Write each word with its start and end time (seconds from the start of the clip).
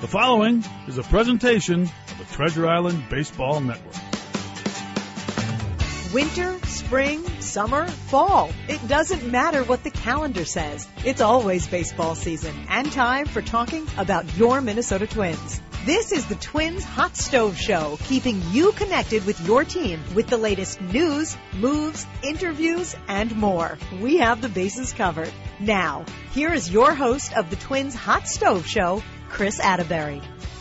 The 0.00 0.08
following 0.08 0.64
is 0.86 0.96
a 0.96 1.02
presentation 1.02 1.82
of 1.82 2.18
the 2.18 2.24
Treasure 2.34 2.66
Island 2.66 3.04
Baseball 3.10 3.60
Network. 3.60 3.94
Winter, 6.14 6.58
spring, 6.64 7.22
summer, 7.42 7.86
fall. 7.86 8.50
It 8.66 8.88
doesn't 8.88 9.30
matter 9.30 9.62
what 9.62 9.84
the 9.84 9.90
calendar 9.90 10.46
says. 10.46 10.88
It's 11.04 11.20
always 11.20 11.66
baseball 11.66 12.14
season 12.14 12.54
and 12.70 12.90
time 12.90 13.26
for 13.26 13.42
talking 13.42 13.86
about 13.98 14.38
your 14.38 14.62
Minnesota 14.62 15.06
Twins. 15.06 15.60
This 15.84 16.12
is 16.12 16.24
the 16.26 16.34
Twins 16.36 16.82
Hot 16.82 17.14
Stove 17.14 17.58
Show, 17.58 17.98
keeping 18.04 18.40
you 18.52 18.72
connected 18.72 19.26
with 19.26 19.46
your 19.46 19.64
team 19.64 20.02
with 20.14 20.28
the 20.28 20.38
latest 20.38 20.80
news, 20.80 21.36
moves, 21.52 22.06
interviews, 22.22 22.96
and 23.06 23.36
more. 23.36 23.76
We 24.00 24.16
have 24.16 24.40
the 24.40 24.48
bases 24.48 24.94
covered. 24.94 25.32
Now, 25.58 26.06
here 26.32 26.54
is 26.54 26.70
your 26.70 26.94
host 26.94 27.34
of 27.34 27.50
the 27.50 27.56
Twins 27.56 27.94
Hot 27.94 28.26
Stove 28.26 28.66
Show, 28.66 29.02
Chris 29.30 29.60
Atterbury. 29.60 30.20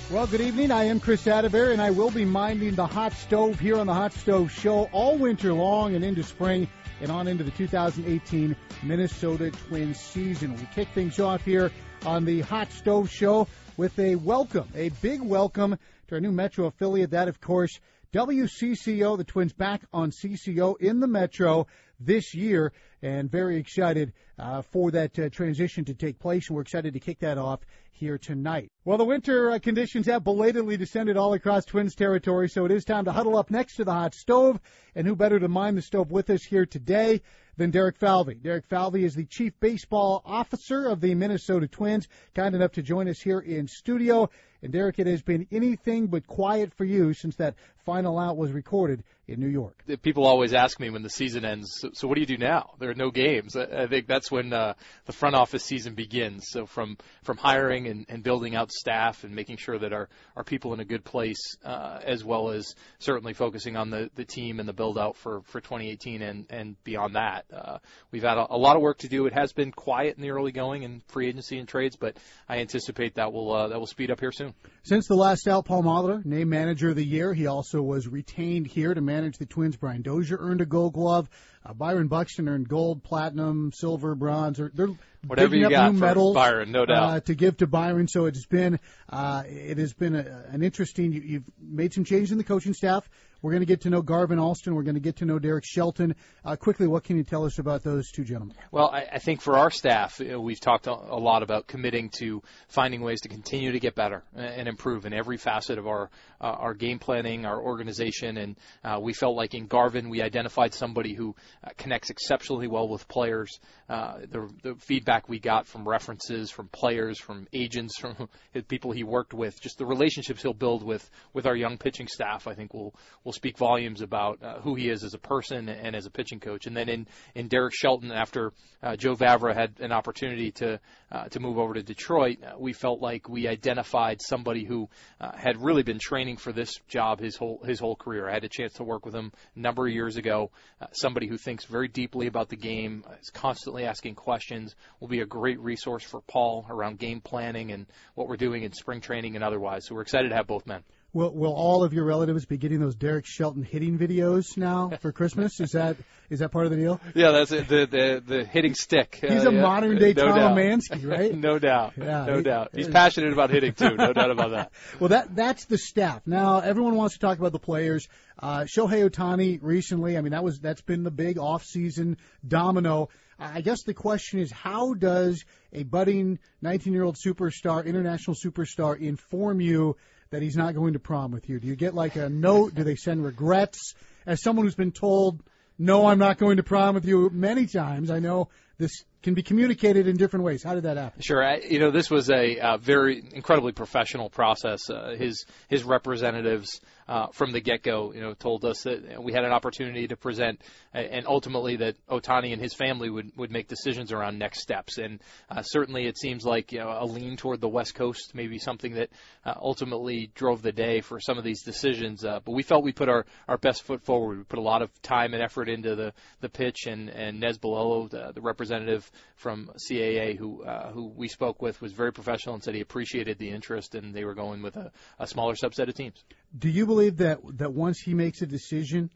Well, 0.09 0.25
good 0.27 0.41
evening. 0.41 0.71
I 0.71 0.85
am 0.85 0.99
Chris 0.99 1.27
Atterbury, 1.27 1.73
and 1.73 1.81
I 1.81 1.89
will 1.91 2.11
be 2.11 2.23
minding 2.23 2.75
the 2.75 2.87
hot 2.87 3.11
stove 3.13 3.59
here 3.59 3.77
on 3.77 3.87
the 3.87 3.93
Hot 3.93 4.13
Stove 4.13 4.51
Show 4.51 4.89
all 4.93 5.17
winter 5.17 5.51
long 5.53 5.95
and 5.95 6.05
into 6.05 6.23
spring 6.23 6.67
and 7.01 7.11
on 7.11 7.27
into 7.27 7.43
the 7.43 7.51
2018 7.51 8.55
Minnesota 8.83 9.51
Twins 9.51 9.99
season. 9.99 10.55
We 10.55 10.65
kick 10.73 10.87
things 10.89 11.19
off 11.19 11.43
here 11.43 11.71
on 12.05 12.25
the 12.25 12.41
Hot 12.41 12.71
Stove 12.71 13.09
Show 13.09 13.47
with 13.75 13.97
a 13.99 14.15
welcome, 14.15 14.69
a 14.75 14.89
big 15.01 15.21
welcome 15.21 15.77
to 16.07 16.15
our 16.15 16.21
new 16.21 16.31
Metro 16.31 16.67
affiliate. 16.67 17.11
That, 17.11 17.27
of 17.27 17.41
course, 17.41 17.79
WCCO, 18.13 19.17
the 19.17 19.23
Twins 19.23 19.53
back 19.53 19.81
on 19.91 20.11
CCO 20.11 20.79
in 20.79 20.99
the 20.99 21.07
Metro 21.07 21.67
this 21.99 22.33
year, 22.33 22.71
and 23.01 23.31
very 23.31 23.57
excited 23.57 24.13
uh, 24.37 24.61
for 24.61 24.91
that 24.91 25.17
uh, 25.19 25.29
transition 25.29 25.85
to 25.85 25.93
take 25.93 26.19
place. 26.19 26.47
And 26.47 26.55
we're 26.55 26.61
excited 26.61 26.93
to 26.93 26.99
kick 26.99 27.19
that 27.19 27.37
off 27.37 27.59
here 27.91 28.17
tonight. 28.17 28.71
Well, 28.85 28.97
the 28.97 29.05
winter 29.05 29.51
uh, 29.51 29.59
conditions 29.59 30.05
have 30.07 30.23
belatedly 30.23 30.77
descended 30.77 31.17
all 31.17 31.33
across 31.33 31.65
Twins 31.65 31.95
territory, 31.95 32.47
so 32.47 32.65
it 32.65 32.71
is 32.71 32.85
time 32.85 33.05
to 33.05 33.11
huddle 33.11 33.37
up 33.37 33.51
next 33.51 33.75
to 33.75 33.83
the 33.83 33.93
hot 33.93 34.15
stove. 34.15 34.59
And 34.95 35.05
who 35.05 35.15
better 35.15 35.39
to 35.39 35.47
mind 35.47 35.77
the 35.77 35.81
stove 35.81 36.11
with 36.11 36.29
us 36.29 36.43
here 36.43 36.65
today 36.65 37.21
than 37.57 37.71
Derek 37.71 37.97
Falvey? 37.97 38.35
Derek 38.35 38.65
Falvey 38.65 39.03
is 39.03 39.15
the 39.15 39.25
Chief 39.25 39.53
Baseball 39.59 40.21
Officer 40.25 40.87
of 40.87 41.01
the 41.01 41.13
Minnesota 41.13 41.67
Twins, 41.67 42.07
kind 42.33 42.55
enough 42.55 42.71
to 42.73 42.81
join 42.81 43.09
us 43.09 43.19
here 43.19 43.39
in 43.39 43.67
studio. 43.67 44.29
And 44.61 44.71
Derek, 44.73 44.99
it 44.99 45.07
has 45.07 45.21
been 45.21 45.47
anything 45.51 46.07
but 46.07 46.27
quiet 46.27 46.73
for 46.73 46.83
you 46.83 47.13
since 47.13 47.35
that 47.37 47.55
final 47.85 48.19
out 48.19 48.37
was 48.37 48.51
recorded 48.51 49.03
in 49.27 49.39
New 49.39 49.47
York. 49.47 49.83
People 50.01 50.25
always 50.25 50.53
ask 50.53 50.79
me 50.79 50.89
when 50.89 51.01
the 51.01 51.09
season 51.09 51.45
ends, 51.45 51.77
so, 51.79 51.89
so 51.93 52.07
what 52.07 52.15
do 52.15 52.21
you 52.21 52.27
do 52.27 52.37
now? 52.37 52.71
There 52.79 52.89
are 52.89 52.95
no 52.95 53.09
games. 53.09 53.55
I, 53.55 53.83
I 53.83 53.87
think 53.87 54.07
that's 54.07 54.31
when 54.31 54.53
uh, 54.53 54.73
the 55.05 55.13
front 55.13 55.35
office 55.35 55.63
season 55.63 55.93
begins. 55.93 56.47
So 56.49 56.65
from 56.65 56.97
from 57.23 57.37
hiring 57.37 57.87
and, 57.87 58.05
and 58.09 58.23
building 58.23 58.55
out 58.55 58.71
staff 58.71 59.23
and 59.23 59.35
making 59.35 59.57
sure 59.57 59.77
that 59.79 59.93
our 59.93 60.09
our 60.35 60.43
people 60.43 60.73
in 60.73 60.79
a 60.79 60.85
good 60.85 61.03
place, 61.03 61.57
uh, 61.63 61.99
as 62.03 62.23
well 62.23 62.49
as 62.49 62.75
certainly 62.99 63.33
focusing 63.33 63.75
on 63.75 63.89
the 63.89 64.09
the 64.15 64.25
team 64.25 64.59
and 64.59 64.67
the 64.67 64.73
build 64.73 64.97
out 64.97 65.15
for 65.15 65.41
for 65.43 65.61
2018 65.61 66.21
and 66.21 66.45
and 66.49 66.83
beyond 66.83 67.15
that. 67.15 67.45
Uh, 67.53 67.77
we've 68.11 68.23
had 68.23 68.37
a, 68.37 68.47
a 68.49 68.57
lot 68.57 68.75
of 68.75 68.81
work 68.81 68.99
to 68.99 69.09
do. 69.09 69.25
It 69.25 69.33
has 69.33 69.53
been 69.53 69.71
quiet 69.71 70.15
in 70.17 70.21
the 70.21 70.31
early 70.31 70.51
going 70.51 70.83
in 70.83 71.01
free 71.07 71.27
agency 71.27 71.59
and 71.59 71.67
trades, 71.67 71.95
but 71.95 72.17
I 72.47 72.57
anticipate 72.57 73.15
that 73.15 73.31
will 73.31 73.51
uh, 73.53 73.67
that 73.69 73.79
will 73.79 73.87
speed 73.87 74.11
up 74.11 74.19
here 74.19 74.31
soon. 74.31 74.48
Since 74.83 75.07
the 75.07 75.15
last 75.15 75.47
out, 75.47 75.65
Paul 75.65 75.83
named 76.25 76.49
manager 76.49 76.89
of 76.89 76.95
the 76.95 77.05
year. 77.05 77.33
He 77.33 77.47
also 77.47 77.81
was 77.81 78.07
retained 78.07 78.67
here 78.67 78.93
to 78.93 79.01
manage 79.01 79.37
the 79.37 79.45
Twins. 79.45 79.75
Brian 79.75 80.01
Dozier 80.01 80.37
earned 80.39 80.61
a 80.61 80.65
Gold 80.65 80.93
Glove. 80.93 81.29
Uh, 81.69 81.73
Byron 81.73 82.07
Buxton 82.07 82.49
earned 82.49 82.67
gold, 82.67 83.03
platinum, 83.03 83.71
silver, 83.73 84.15
bronze. 84.15 84.59
or 84.59 84.71
They're 84.73 84.89
whatever 85.25 85.55
you 85.55 85.65
up 85.65 85.71
got 85.71 85.93
new 85.93 85.99
medals, 85.99 86.35
Byron, 86.35 86.71
no 86.71 86.85
doubt, 86.85 87.03
uh, 87.03 87.19
to 87.21 87.35
give 87.35 87.57
to 87.57 87.67
Byron. 87.67 88.07
So 88.07 88.25
it's 88.25 88.45
been 88.45 88.79
uh, 89.09 89.43
it 89.45 89.77
has 89.77 89.93
been 89.93 90.15
a, 90.15 90.45
an 90.49 90.63
interesting. 90.63 91.11
You, 91.11 91.21
you've 91.21 91.43
made 91.61 91.93
some 91.93 92.05
changes 92.05 92.31
in 92.31 92.37
the 92.37 92.43
coaching 92.43 92.73
staff. 92.73 93.07
We're 93.41 93.51
going 93.51 93.61
to 93.61 93.67
get 93.67 93.81
to 93.81 93.89
know 93.89 94.01
Garvin 94.01 94.37
Alston. 94.37 94.75
We're 94.75 94.83
going 94.83 94.95
to 94.95 95.01
get 95.01 95.17
to 95.17 95.25
know 95.25 95.39
Derek 95.39 95.63
Shelton. 95.65 96.15
Uh, 96.43 96.57
quickly, 96.57 96.87
what 96.87 97.05
can 97.05 97.15
you 97.15 97.23
tell 97.23 97.45
us 97.45 97.57
about 97.57 97.83
those 97.83 98.11
two 98.11 98.25
gentlemen? 98.25 98.53
Well, 98.69 98.89
I, 98.89 99.07
I 99.13 99.19
think 99.19 99.41
for 99.41 99.57
our 99.57 99.71
staff, 99.71 100.19
you 100.19 100.29
know, 100.29 100.41
we've 100.41 100.59
talked 100.59 100.87
a, 100.87 100.91
a 100.91 101.19
lot 101.19 101.41
about 101.41 101.65
committing 101.65 102.09
to 102.17 102.43
finding 102.67 102.99
ways 102.99 103.21
to 103.21 103.29
continue 103.29 103.71
to 103.71 103.79
get 103.79 103.95
better 103.95 104.23
and 104.35 104.67
improve 104.67 105.05
in 105.05 105.13
every 105.13 105.37
facet 105.37 105.77
of 105.77 105.87
our 105.87 106.09
uh, 106.41 106.45
our 106.45 106.73
game 106.73 106.99
planning, 106.99 107.45
our 107.45 107.61
organization, 107.61 108.37
and 108.37 108.55
uh, 108.83 108.99
we 109.01 109.13
felt 109.13 109.35
like 109.35 109.53
in 109.53 109.67
Garvin 109.67 110.09
we 110.09 110.21
identified 110.21 110.73
somebody 110.73 111.13
who 111.13 111.35
uh, 111.63 111.69
connects 111.77 112.09
exceptionally 112.09 112.67
well 112.67 112.87
with 112.87 113.07
players. 113.07 113.59
Uh, 113.89 114.19
the, 114.29 114.49
the 114.63 114.75
feedback 114.75 115.27
we 115.27 115.39
got 115.39 115.67
from 115.67 115.87
references, 115.87 116.51
from 116.51 116.67
players, 116.69 117.19
from 117.19 117.47
agents, 117.53 117.97
from 117.99 118.29
people 118.67 118.91
he 118.91 119.03
worked 119.03 119.33
with, 119.33 119.59
just 119.61 119.77
the 119.77 119.85
relationships 119.85 120.41
he'll 120.41 120.53
build 120.53 120.83
with 120.83 121.09
with 121.33 121.45
our 121.45 121.55
young 121.55 121.77
pitching 121.77 122.07
staff, 122.07 122.47
I 122.47 122.53
think 122.53 122.73
will 122.73 122.93
will 123.23 123.33
speak 123.33 123.57
volumes 123.57 124.01
about 124.01 124.41
uh, 124.43 124.59
who 124.61 124.75
he 124.75 124.89
is 124.89 125.03
as 125.03 125.13
a 125.13 125.19
person 125.19 125.69
and 125.69 125.95
as 125.95 126.05
a 126.05 126.11
pitching 126.11 126.39
coach. 126.39 126.65
And 126.65 126.75
then 126.75 126.89
in 126.89 127.07
in 127.35 127.47
Derek 127.47 127.73
Shelton, 127.73 128.11
after 128.11 128.53
uh, 128.81 128.95
Joe 128.95 129.15
Vavra 129.15 129.53
had 129.53 129.79
an 129.79 129.91
opportunity 129.91 130.51
to 130.53 130.79
uh, 131.11 131.25
to 131.29 131.39
move 131.39 131.57
over 131.57 131.73
to 131.73 131.83
Detroit, 131.83 132.37
uh, 132.43 132.57
we 132.57 132.73
felt 132.73 133.01
like 133.01 133.27
we 133.27 133.47
identified 133.47 134.21
somebody 134.21 134.63
who 134.63 134.87
uh, 135.19 135.31
had 135.35 135.57
really 135.57 135.83
been 135.83 135.99
training 135.99 136.37
for 136.37 136.53
this 136.53 136.71
job 136.87 137.19
his 137.19 137.35
whole 137.35 137.61
his 137.65 137.79
whole 137.79 137.95
career. 137.95 138.29
I 138.29 138.33
had 138.33 138.43
a 138.43 138.49
chance 138.49 138.73
to 138.73 138.83
work 138.83 139.05
with 139.05 139.15
him 139.15 139.31
a 139.55 139.59
number 139.59 139.87
of 139.87 139.93
years 139.93 140.17
ago. 140.17 140.51
Uh, 140.79 140.87
somebody 140.91 141.27
who 141.27 141.37
thinks 141.39 141.65
very 141.65 141.87
deeply 141.87 142.27
about 142.27 142.49
the 142.49 142.55
game, 142.55 143.03
is 143.21 143.29
constantly 143.29 143.85
asking 143.85 144.15
questions, 144.15 144.75
will 144.99 145.07
be 145.07 145.21
a 145.21 145.25
great 145.25 145.59
resource 145.59 146.03
for 146.03 146.21
Paul 146.21 146.65
around 146.69 146.99
game 146.99 147.21
planning 147.21 147.71
and 147.71 147.85
what 148.15 148.27
we're 148.27 148.37
doing 148.37 148.63
in 148.63 148.73
spring 148.73 149.01
training 149.01 149.35
and 149.35 149.43
otherwise. 149.43 149.85
So 149.85 149.95
we're 149.95 150.01
excited 150.01 150.29
to 150.29 150.35
have 150.35 150.47
both 150.47 150.65
men. 150.65 150.83
Will 151.11 151.33
Will 151.33 151.53
all 151.53 151.83
of 151.83 151.93
your 151.93 152.05
relatives 152.05 152.45
be 152.45 152.57
getting 152.57 152.79
those 152.79 152.95
Derek 152.95 153.25
Shelton 153.25 153.63
hitting 153.63 153.97
videos 153.97 154.57
now 154.57 154.91
for 155.01 155.11
Christmas? 155.11 155.59
Is 155.59 155.71
that 155.71 155.97
is 156.29 156.39
that 156.39 156.49
part 156.51 156.65
of 156.65 156.71
the 156.71 156.77
deal? 156.77 157.01
Yeah, 157.15 157.31
that's 157.31 157.51
it. 157.51 157.67
The 157.67 157.87
the, 157.87 158.23
the 158.25 158.43
hitting 158.45 158.75
stick. 158.75 159.17
He's 159.21 159.45
uh, 159.45 159.49
a 159.49 159.53
yeah. 159.53 159.61
modern 159.61 159.97
day 159.97 160.13
no 160.13 160.27
Tom 160.27 160.35
doubt. 160.35 160.57
Mansky, 160.57 161.09
right? 161.09 161.33
no 161.35 161.57
doubt. 161.57 161.93
Yeah, 161.97 162.25
no 162.25 162.37
he- 162.37 162.43
doubt. 162.43 162.69
He's 162.75 162.87
passionate 162.87 163.33
about 163.33 163.49
hitting 163.49 163.73
too. 163.73 163.95
No 163.95 164.13
doubt 164.13 164.31
about 164.31 164.51
that. 164.51 164.71
Well, 164.99 165.09
that 165.09 165.35
that's 165.35 165.65
the 165.65 165.77
staff. 165.77 166.21
Now 166.25 166.59
everyone 166.59 166.95
wants 166.95 167.13
to 167.13 167.19
talk 167.19 167.39
about 167.39 167.53
the 167.53 167.59
players. 167.59 168.07
Uh, 168.37 168.61
Shohei 168.61 169.09
Ohtani 169.09 169.59
recently. 169.61 170.17
I 170.17 170.21
mean, 170.21 170.31
that 170.31 170.43
was 170.43 170.59
that's 170.59 170.81
been 170.81 171.03
the 171.03 171.11
big 171.11 171.37
off-season 171.37 172.17
domino. 172.45 173.09
I 173.39 173.61
guess 173.61 173.83
the 173.83 173.93
question 173.93 174.39
is, 174.39 174.51
how 174.51 174.93
does 174.93 175.45
a 175.71 175.83
budding 175.83 176.39
19-year-old 176.63 177.15
superstar, 177.15 177.85
international 177.85 178.35
superstar, 178.35 178.99
inform 178.99 179.61
you 179.61 179.95
that 180.31 180.41
he's 180.41 180.55
not 180.55 180.75
going 180.75 180.93
to 180.93 180.99
prom 180.99 181.31
with 181.31 181.49
you? 181.49 181.59
Do 181.59 181.67
you 181.67 181.75
get 181.75 181.93
like 181.93 182.15
a 182.15 182.29
note? 182.29 182.75
Do 182.75 182.83
they 182.83 182.95
send 182.95 183.23
regrets? 183.23 183.95
As 184.25 184.41
someone 184.41 184.65
who's 184.65 184.75
been 184.75 184.91
told, 184.91 185.41
"No, 185.77 186.05
I'm 186.05 186.19
not 186.19 186.37
going 186.37 186.57
to 186.57 186.63
prom 186.63 186.93
with 186.93 187.05
you," 187.05 187.29
many 187.31 187.65
times, 187.65 188.11
I 188.11 188.19
know 188.19 188.49
this 188.77 189.03
can 189.21 189.33
be 189.33 189.43
communicated 189.43 190.07
in 190.07 190.17
different 190.17 190.45
ways. 190.45 190.63
How 190.63 190.75
did 190.75 190.83
that 190.83 190.97
happen? 190.97 191.21
Sure. 191.21 191.43
I, 191.43 191.57
you 191.57 191.79
know, 191.79 191.91
this 191.91 192.09
was 192.09 192.29
a 192.29 192.57
uh, 192.59 192.77
very 192.77 193.21
incredibly 193.33 193.73
professional 193.73 194.29
process. 194.29 194.89
Uh, 194.89 195.15
his 195.17 195.45
his 195.67 195.83
representatives 195.83 196.79
uh, 197.09 197.27
from 197.33 197.51
the 197.51 197.59
get 197.59 197.81
go, 197.81 198.13
you 198.13 198.21
know, 198.21 198.33
told 198.33 198.63
us 198.63 198.83
that 198.83 199.21
we 199.21 199.33
had 199.33 199.43
an 199.43 199.51
opportunity 199.51 200.07
to 200.07 200.15
present, 200.15 200.61
and 200.93 201.25
ultimately 201.25 201.75
that 201.77 201.95
Ohtani 202.07 202.53
and 202.53 202.61
his 202.61 202.73
family 202.73 203.09
would 203.09 203.35
would 203.35 203.51
make 203.51 203.67
decisions 203.67 204.11
around 204.11 204.37
next 204.37 204.61
steps. 204.61 204.97
And 204.97 205.19
uh, 205.49 205.63
certainly, 205.63 206.05
it 206.05 206.17
seems 206.17 206.45
like 206.45 206.71
you 206.71 206.79
know 206.79 206.95
a 206.99 207.05
lean 207.05 207.35
toward 207.35 207.61
the 207.61 207.67
West 207.67 207.95
Coast, 207.95 208.33
maybe 208.35 208.59
something 208.59 208.93
that 208.93 209.09
uh, 209.43 209.55
ultimately 209.59 210.31
drove 210.35 210.61
the 210.61 210.71
day 210.71 211.01
for 211.01 211.19
some 211.19 211.37
of 211.37 211.43
these 211.43 211.63
decisions. 211.63 212.23
Uh, 212.23 212.39
but 212.45 212.53
we 212.53 212.63
felt 212.63 212.83
we 212.83 212.93
put 212.93 213.09
our 213.09 213.25
our 213.47 213.57
best 213.57 213.83
foot 213.83 214.03
forward. 214.03 214.37
We 214.37 214.43
put 214.43 214.59
a 214.59 214.61
lot 214.61 214.81
of 214.81 214.89
time 215.01 215.33
and 215.33 215.43
effort 215.43 215.67
into 215.67 215.95
the 215.95 216.13
the 216.41 216.49
pitch, 216.49 216.85
and 216.85 217.09
and 217.09 217.43
Balelo, 217.59 218.09
the, 218.09 218.31
the 218.33 218.41
representative 218.41 219.08
from 219.35 219.71
CAA 219.77 220.37
who 220.37 220.63
uh, 220.63 220.91
who 220.91 221.07
we 221.07 221.27
spoke 221.27 221.61
with 221.61 221.81
was 221.81 221.93
very 221.93 222.11
professional 222.11 222.55
and 222.55 222.63
said 222.63 222.75
he 222.75 222.81
appreciated 222.81 223.37
the 223.37 223.49
interest 223.49 223.95
and 223.95 224.13
they 224.13 224.25
were 224.25 224.35
going 224.35 224.61
with 224.61 224.75
a, 224.75 224.91
a 225.19 225.27
smaller 225.27 225.55
subset 225.55 225.87
of 225.87 225.95
teams. 225.95 226.23
Do 226.57 226.69
you 226.69 226.85
believe 226.85 227.17
that 227.17 227.39
that 227.57 227.73
once 227.73 227.99
he 227.99 228.13
makes 228.13 228.41
a 228.41 228.47
decision, 228.47 229.09